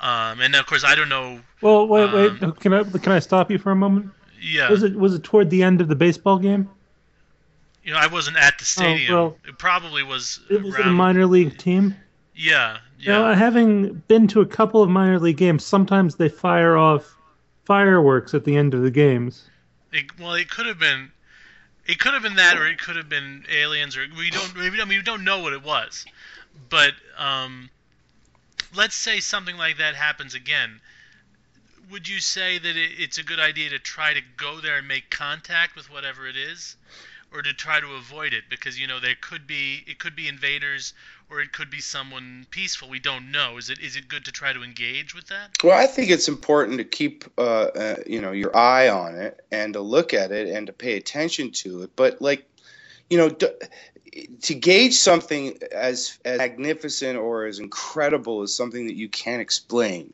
Um, 0.00 0.40
and 0.40 0.54
of 0.54 0.66
course, 0.66 0.84
I 0.84 0.94
don't 0.94 1.08
know. 1.08 1.40
Well, 1.60 1.86
wait, 1.86 2.10
um, 2.10 2.38
wait. 2.40 2.60
Can 2.60 2.72
I 2.72 2.82
can 2.84 3.12
I 3.12 3.18
stop 3.18 3.50
you 3.50 3.58
for 3.58 3.70
a 3.70 3.76
moment? 3.76 4.10
Yeah. 4.40 4.70
Was 4.70 4.82
it 4.82 4.94
was 4.94 5.14
it 5.14 5.24
toward 5.24 5.50
the 5.50 5.62
end 5.62 5.80
of 5.80 5.88
the 5.88 5.96
baseball 5.96 6.38
game? 6.38 6.68
You 7.82 7.92
know, 7.92 7.98
I 7.98 8.06
wasn't 8.06 8.38
at 8.38 8.58
the 8.58 8.64
stadium. 8.64 9.14
Oh, 9.14 9.16
well, 9.16 9.36
it 9.46 9.58
probably 9.58 10.02
was. 10.02 10.40
It 10.48 10.62
was 10.62 10.74
around... 10.74 10.88
a 10.88 10.92
minor 10.92 11.26
league 11.26 11.58
team. 11.58 11.94
Yeah. 12.34 12.78
Yeah. 12.98 13.18
You 13.18 13.22
know, 13.24 13.34
having 13.34 14.02
been 14.08 14.26
to 14.28 14.40
a 14.40 14.46
couple 14.46 14.82
of 14.82 14.88
minor 14.88 15.18
league 15.18 15.36
games, 15.36 15.64
sometimes 15.64 16.16
they 16.16 16.30
fire 16.30 16.76
off 16.78 17.14
fireworks 17.64 18.32
at 18.32 18.44
the 18.44 18.56
end 18.56 18.72
of 18.72 18.82
the 18.82 18.90
games. 18.90 19.50
It, 19.92 20.18
well, 20.18 20.34
it 20.34 20.48
could 20.50 20.66
have 20.66 20.78
been 20.78 21.12
it 21.86 21.98
could 21.98 22.14
have 22.14 22.22
been 22.22 22.36
that, 22.36 22.56
or 22.56 22.66
it 22.66 22.78
could 22.78 22.96
have 22.96 23.08
been 23.08 23.44
aliens, 23.50 23.96
or 23.96 24.06
we 24.16 24.30
don't. 24.30 24.56
I 24.56 24.70
mean, 24.70 24.88
we 24.88 25.02
don't 25.02 25.24
know 25.24 25.40
what 25.40 25.52
it 25.52 25.62
was. 25.62 26.04
But 26.68 26.94
um, 27.18 27.70
let's 28.74 28.94
say 28.94 29.20
something 29.20 29.56
like 29.56 29.78
that 29.78 29.94
happens 29.94 30.34
again. 30.34 30.80
Would 31.90 32.08
you 32.08 32.20
say 32.20 32.58
that 32.58 32.76
it, 32.76 32.92
it's 32.98 33.18
a 33.18 33.22
good 33.22 33.40
idea 33.40 33.70
to 33.70 33.78
try 33.78 34.14
to 34.14 34.20
go 34.36 34.60
there 34.60 34.78
and 34.78 34.88
make 34.88 35.10
contact 35.10 35.76
with 35.76 35.90
whatever 35.90 36.26
it 36.26 36.36
is, 36.36 36.76
or 37.34 37.42
to 37.42 37.52
try 37.52 37.80
to 37.80 37.92
avoid 37.94 38.32
it? 38.32 38.44
Because 38.48 38.78
you 38.78 38.86
know 38.86 39.00
there 39.00 39.16
could 39.20 39.46
be 39.46 39.82
it 39.86 39.98
could 39.98 40.14
be 40.14 40.28
invaders 40.28 40.94
or 41.28 41.40
it 41.40 41.52
could 41.52 41.68
be 41.68 41.80
someone 41.80 42.46
peaceful. 42.50 42.88
We 42.88 43.00
don't 43.00 43.32
know. 43.32 43.58
Is 43.58 43.68
it 43.68 43.80
is 43.80 43.96
it 43.96 44.08
good 44.08 44.24
to 44.26 44.32
try 44.32 44.52
to 44.52 44.62
engage 44.62 45.14
with 45.14 45.26
that? 45.26 45.50
Well, 45.62 45.76
I 45.76 45.86
think 45.86 46.10
it's 46.10 46.28
important 46.28 46.78
to 46.78 46.84
keep 46.84 47.24
uh, 47.36 47.40
uh, 47.40 47.96
you 48.06 48.20
know 48.20 48.32
your 48.32 48.56
eye 48.56 48.88
on 48.88 49.16
it 49.16 49.44
and 49.50 49.74
to 49.74 49.80
look 49.80 50.14
at 50.14 50.30
it 50.30 50.48
and 50.48 50.68
to 50.68 50.72
pay 50.72 50.96
attention 50.96 51.50
to 51.50 51.82
it. 51.82 51.90
But 51.96 52.22
like 52.22 52.48
you 53.10 53.18
know. 53.18 53.30
to 54.42 54.54
gauge 54.54 54.94
something 54.94 55.58
as, 55.72 56.20
as 56.24 56.38
magnificent 56.38 57.18
or 57.18 57.46
as 57.46 57.58
incredible 57.58 58.42
as 58.42 58.54
something 58.54 58.86
that 58.86 58.94
you 58.94 59.08
can't 59.08 59.42
explain 59.42 60.12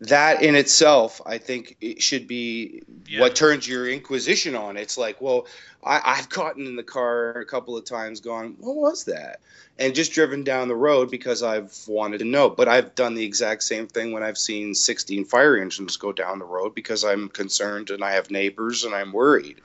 that 0.00 0.42
in 0.42 0.54
itself, 0.54 1.20
I 1.26 1.38
think, 1.38 1.76
it 1.80 2.02
should 2.02 2.28
be 2.28 2.82
yeah. 3.06 3.20
what 3.20 3.34
turns 3.34 3.66
your 3.66 3.88
inquisition 3.88 4.54
on. 4.54 4.76
It's 4.76 4.96
like, 4.96 5.20
well, 5.20 5.46
I, 5.82 6.16
have 6.16 6.28
gotten 6.28 6.66
in 6.66 6.76
the 6.76 6.82
car 6.82 7.32
a 7.32 7.44
couple 7.44 7.76
of 7.76 7.84
times, 7.84 8.20
going, 8.20 8.56
"What 8.60 8.76
was 8.76 9.04
that?" 9.04 9.40
and 9.78 9.94
just 9.94 10.12
driven 10.12 10.42
down 10.42 10.68
the 10.68 10.74
road 10.74 11.10
because 11.10 11.42
I've 11.42 11.72
wanted 11.86 12.18
to 12.18 12.24
know. 12.24 12.50
But 12.50 12.68
I've 12.68 12.94
done 12.94 13.14
the 13.14 13.24
exact 13.24 13.62
same 13.62 13.86
thing 13.86 14.12
when 14.12 14.22
I've 14.22 14.38
seen 14.38 14.74
16 14.74 15.24
fire 15.24 15.56
engines 15.56 15.96
go 15.96 16.12
down 16.12 16.40
the 16.40 16.44
road 16.44 16.74
because 16.74 17.04
I'm 17.04 17.28
concerned 17.28 17.90
and 17.90 18.02
I 18.02 18.12
have 18.12 18.30
neighbors 18.30 18.84
and 18.84 18.94
I'm 18.94 19.12
worried. 19.12 19.60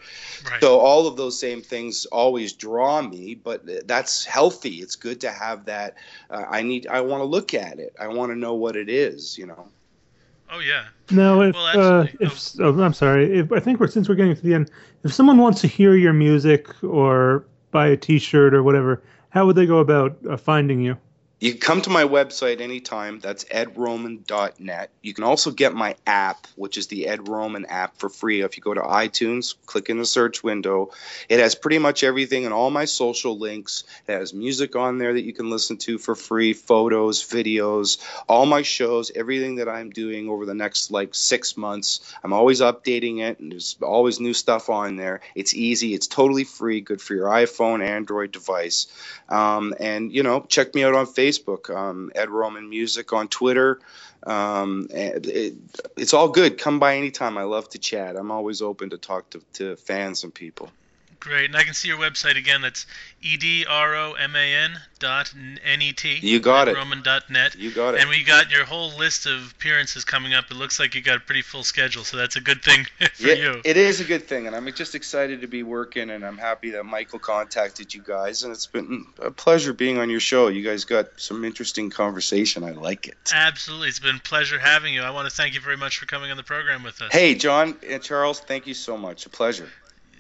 Right. 0.46 0.62
So 0.62 0.80
all 0.80 1.08
of 1.08 1.18
those 1.18 1.40
same 1.40 1.62
things 1.62 2.06
always 2.06 2.54
draw 2.54 3.02
me, 3.02 3.34
but 3.36 3.88
that's 3.88 4.24
healthy. 4.24 4.76
It's 4.76 4.96
good 4.96 5.22
to 5.22 5.32
have 5.32 5.66
that. 5.66 5.96
Uh, 6.30 6.44
I 6.48 6.62
need. 6.62 6.88
I 6.88 7.02
want 7.02 7.22
to 7.22 7.26
look 7.26 7.54
at 7.54 7.80
it. 7.80 7.96
I 8.00 8.10
want 8.10 8.32
to 8.32 8.38
know 8.38 8.54
what 8.54 8.76
it 8.76 8.90
is. 8.90 9.38
You 9.38 9.48
know. 9.48 9.68
Oh 10.52 10.60
yeah. 10.60 10.86
No, 11.12 11.42
if 11.42 11.56
Well, 11.56 11.66
uh, 11.66 12.04
actually, 12.04 12.26
if 12.26 12.60
oh, 12.60 12.82
I'm 12.82 12.94
sorry, 12.94 13.40
if 13.40 13.52
I 13.52 13.60
think 13.60 13.80
we're 13.80 13.88
since 13.88 14.08
we're 14.08 14.16
getting 14.16 14.36
to 14.36 14.42
the 14.42 14.54
end, 14.54 14.72
if 15.04 15.14
someone 15.14 15.38
wants 15.38 15.62
to 15.62 15.68
hear 15.68 15.96
your 15.96 16.14
music 16.14 16.84
or 16.84 17.46
buy 17.72 17.88
a 17.88 17.98
T-shirt 17.98 18.54
or 18.54 18.64
whatever, 18.64 19.02
how 19.30 19.46
would 19.46 19.56
they 19.56 19.66
go 19.66 19.80
about 19.80 20.18
uh, 20.30 20.38
finding 20.38 20.82
you? 20.82 20.98
You 21.44 21.52
can 21.52 21.60
come 21.60 21.82
to 21.82 21.90
my 21.90 22.06
website 22.06 22.62
anytime. 22.62 23.20
That's 23.20 23.44
edroman.net. 23.44 24.90
You 25.02 25.14
can 25.14 25.26
also 25.26 25.52
get 25.52 25.74
my 25.74 25.98
app, 26.08 26.48
which 26.56 26.78
is 26.78 26.88
the 26.88 27.06
Ed 27.06 27.28
Roman 27.28 27.66
app, 27.66 27.98
for 27.98 28.08
free. 28.08 28.40
If 28.40 28.56
you 28.56 28.64
go 28.64 28.74
to 28.74 28.80
iTunes, 28.80 29.54
click 29.66 29.90
in 29.90 29.98
the 29.98 30.06
search 30.06 30.42
window, 30.42 30.92
it 31.28 31.42
has 31.42 31.54
pretty 31.54 31.80
much 31.80 32.06
everything 32.06 32.46
and 32.46 32.54
all 32.54 32.70
my 32.70 32.86
social 32.86 33.38
links. 33.38 33.84
It 34.08 34.14
has 34.14 34.34
music 34.34 34.78
on 34.78 35.00
there 35.00 35.12
that 35.12 35.26
you 35.26 35.34
can 35.34 35.50
listen 35.50 35.76
to 35.80 35.98
for 35.98 36.16
free, 36.16 36.54
photos, 36.54 37.22
videos, 37.22 38.02
all 38.30 38.46
my 38.46 38.62
shows, 38.62 39.12
everything 39.14 39.56
that 39.56 39.68
I'm 39.68 39.90
doing 39.90 40.30
over 40.30 40.46
the 40.46 40.54
next 40.54 40.92
like 40.92 41.14
six 41.14 41.58
months. 41.58 42.16
I'm 42.24 42.32
always 42.32 42.62
updating 42.62 43.20
it, 43.20 43.42
and 43.42 43.52
there's 43.52 43.76
always 43.82 44.22
new 44.22 44.34
stuff 44.34 44.70
on 44.70 44.96
there. 44.96 45.20
It's 45.36 45.54
easy, 45.54 45.94
it's 45.94 46.08
totally 46.08 46.46
free, 46.46 46.80
good 46.80 47.02
for 47.02 47.16
your 47.16 47.28
iPhone, 47.28 47.86
Android 47.86 48.32
device. 48.32 48.88
Um, 49.28 49.74
and, 49.78 50.14
you 50.14 50.24
know, 50.24 50.46
check 50.48 50.74
me 50.74 50.86
out 50.86 50.96
on 50.96 51.06
Facebook. 51.06 51.33
Um, 51.70 52.12
Ed 52.16 52.30
Roman 52.30 52.70
Music 52.70 53.14
on 53.14 53.28
Twitter. 53.28 53.80
Um, 54.26 54.88
it, 54.90 55.56
it's 55.98 56.14
all 56.14 56.30
good. 56.30 56.58
Come 56.58 56.80
by 56.80 56.98
anytime. 56.98 57.38
I 57.38 57.44
love 57.44 57.70
to 57.70 57.80
chat. 57.80 58.16
I'm 58.16 58.32
always 58.32 58.62
open 58.62 58.92
to 58.92 58.98
talk 58.98 59.30
to, 59.32 59.42
to 59.54 59.76
fans 59.76 60.24
and 60.24 60.34
people. 60.34 60.70
Great, 61.24 61.46
and 61.46 61.56
I 61.56 61.64
can 61.64 61.74
see 61.74 61.88
your 61.88 61.98
website 61.98 62.38
again. 62.38 62.60
That's 62.60 62.86
e 63.22 63.38
d 63.38 63.66
r 63.66 63.96
o 63.96 64.12
m 64.12 64.36
a 64.36 64.54
n 64.66 64.78
dot 65.00 65.34
n 65.34 65.82
e 65.82 65.94
t. 65.94 66.20
You 66.22 66.42
got 66.42 66.68
it. 66.68 66.76
Roman 66.76 67.02
dot 67.02 67.30
net. 67.30 67.56
You 67.56 67.72
got 67.72 67.96
it. 67.96 68.02
And 68.02 68.10
we 68.10 68.26
got 68.26 68.52
your 68.52 68.66
whole 68.66 68.90
list 68.98 69.26
of 69.26 69.52
appearances 69.52 70.04
coming 70.04 70.34
up. 70.34 70.52
It 70.52 70.56
looks 70.56 70.82
like 70.82 70.96
you 70.96 71.02
got 71.02 71.16
a 71.16 71.20
pretty 71.22 71.42
full 71.42 71.64
schedule, 71.64 72.04
so 72.04 72.18
that's 72.18 72.36
a 72.36 72.42
good 72.42 72.62
thing 72.62 72.86
for 73.14 73.28
yeah, 73.28 73.36
you. 73.36 73.62
it 73.64 73.78
is 73.78 74.02
a 74.02 74.04
good 74.04 74.28
thing, 74.28 74.48
and 74.48 74.56
I'm 74.56 74.70
just 74.74 74.96
excited 74.96 75.40
to 75.40 75.48
be 75.48 75.64
working, 75.64 76.10
and 76.10 76.26
I'm 76.26 76.38
happy 76.38 76.72
that 76.72 76.84
Michael 76.84 77.20
contacted 77.20 77.94
you 77.94 78.02
guys, 78.02 78.44
and 78.44 78.52
it's 78.52 78.68
been 78.68 79.06
a 79.18 79.32
pleasure 79.32 79.72
being 79.72 80.00
on 80.00 80.10
your 80.10 80.20
show. 80.20 80.50
You 80.50 80.62
guys 80.62 80.84
got 80.84 81.22
some 81.22 81.46
interesting 81.46 81.90
conversation. 81.90 82.66
I 82.66 82.72
like 82.72 83.08
it. 83.08 83.32
Absolutely, 83.34 83.88
it's 83.88 84.00
been 84.02 84.18
a 84.18 84.20
pleasure 84.20 84.60
having 84.60 84.94
you. 84.94 85.04
I 85.04 85.12
want 85.12 85.30
to 85.30 85.34
thank 85.34 85.54
you 85.54 85.62
very 85.62 85.78
much 85.78 86.00
for 86.00 86.06
coming 86.06 86.32
on 86.32 86.36
the 86.36 86.44
program 86.44 86.84
with 86.84 87.02
us. 87.02 87.14
Hey, 87.14 87.34
John 87.36 87.78
and 87.88 88.04
Charles, 88.04 88.42
thank 88.42 88.68
you 88.68 88.74
so 88.74 88.98
much. 88.98 89.26
A 89.26 89.30
pleasure. 89.30 89.70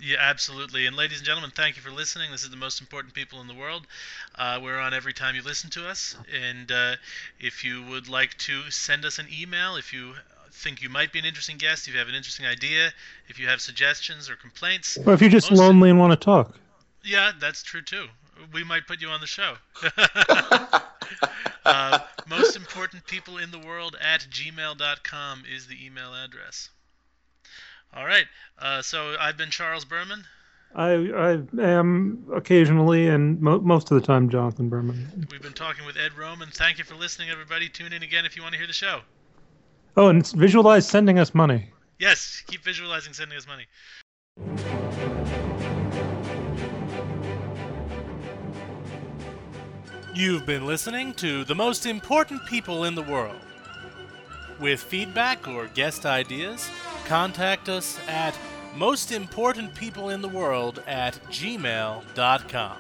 Yeah, 0.06 0.18
absolutely. 0.20 0.86
And 0.86 0.98
ladies 0.98 1.20
and 1.20 1.26
gentlemen, 1.26 1.52
thank 1.56 1.78
you 1.78 1.82
for 1.82 1.90
listening. 1.90 2.30
This 2.32 2.44
is 2.44 2.50
the 2.50 2.58
most 2.58 2.82
important 2.82 3.14
people 3.14 3.40
in 3.40 3.48
the 3.48 3.54
world. 3.54 3.88
Uh, 4.36 4.60
we're 4.62 4.78
on 4.78 4.94
every 4.94 5.14
time 5.14 5.34
you 5.34 5.42
listen 5.42 5.70
to 5.72 5.88
us. 5.88 6.18
And 6.44 6.70
uh, 6.70 6.96
if 7.40 7.64
you 7.64 7.84
would 7.84 8.10
like 8.10 8.38
to 8.40 8.70
send 8.70 9.06
us 9.06 9.18
an 9.18 9.28
email, 9.32 9.78
if 9.78 9.94
you 9.94 10.14
think 10.52 10.82
you 10.82 10.90
might 10.90 11.14
be 11.14 11.20
an 11.20 11.26
interesting 11.26 11.58
guest, 11.58 11.88
if 11.88 11.94
you 11.94 12.00
have 12.00 12.10
an 12.10 12.16
interesting 12.16 12.46
idea, 12.46 12.92
if 13.30 13.40
you 13.40 13.48
have 13.48 13.62
suggestions 13.62 14.30
or 14.30 14.36
complaints, 14.36 14.98
Or 15.06 15.14
if 15.14 15.22
you're 15.22 15.30
just 15.30 15.50
Most- 15.52 15.60
lonely 15.60 15.90
and 15.90 15.98
want 15.98 16.12
to 16.12 16.18
talk. 16.18 16.54
yeah, 17.06 17.32
that's 17.40 17.64
true 17.64 17.82
too. 17.82 18.08
We 18.52 18.66
might 18.66 18.86
put 18.88 19.00
you 19.02 19.08
on 19.08 19.22
the 19.22 19.28
show. 19.28 19.54
uh, 21.66 22.00
most 22.28 22.58
important 22.58 23.06
people 23.08 23.38
in 23.38 23.52
the 23.52 23.60
world 23.60 23.96
at 24.02 24.28
gmail.com 24.30 25.44
is 25.50 25.68
the 25.68 25.86
email 25.86 26.14
address. 26.14 26.70
All 27.96 28.06
right. 28.06 28.26
Uh, 28.60 28.82
so 28.82 29.16
I've 29.20 29.38
been 29.38 29.50
Charles 29.50 29.86
Berman. 29.86 30.24
I 30.76 30.92
I 30.92 31.62
am 31.62 32.26
occasionally 32.34 33.08
and 33.08 33.40
mo- 33.40 33.60
most 33.60 33.92
of 33.92 34.02
the 34.02 34.06
time 34.06 34.30
Jonathan 34.30 34.70
Berman. 34.70 35.28
We've 35.30 35.42
been 35.42 35.54
talking 35.54 35.86
with 35.86 35.98
Ed 35.98 36.18
Roman. 36.18 36.50
Thank 36.50 36.80
you 36.80 36.84
for 36.84 36.96
listening, 36.96 37.30
everybody. 37.30 37.70
Tune 37.70 37.94
in 37.94 38.02
again 38.02 38.26
if 38.26 38.36
you 38.36 38.42
want 38.42 38.54
to 38.54 38.58
hear 38.58 38.68
the 38.68 38.74
show. 38.74 39.02
Oh, 39.96 40.08
and 40.08 40.26
visualize 40.32 40.88
sending 40.88 41.20
us 41.20 41.36
money. 41.36 41.70
Yes, 42.00 42.42
keep 42.48 42.64
visualizing 42.64 43.14
sending 43.14 43.38
us 43.38 43.46
money. 43.48 43.68
You've 50.16 50.46
been 50.46 50.66
listening 50.66 51.14
to 51.16 51.44
The 51.44 51.56
Most 51.56 51.86
Important 51.86 52.46
People 52.48 52.86
in 52.86 52.96
the 52.96 53.04
World. 53.04 53.40
With 54.60 54.80
feedback 54.82 55.48
or 55.48 55.68
guest 55.68 56.06
ideas, 56.06 56.70
contact 57.06 57.70
us 57.70 58.00
at 58.08 58.36
mostimportantpeopleintheworld 58.76 60.80
at 60.88 61.14
gmail.com. 61.30 62.78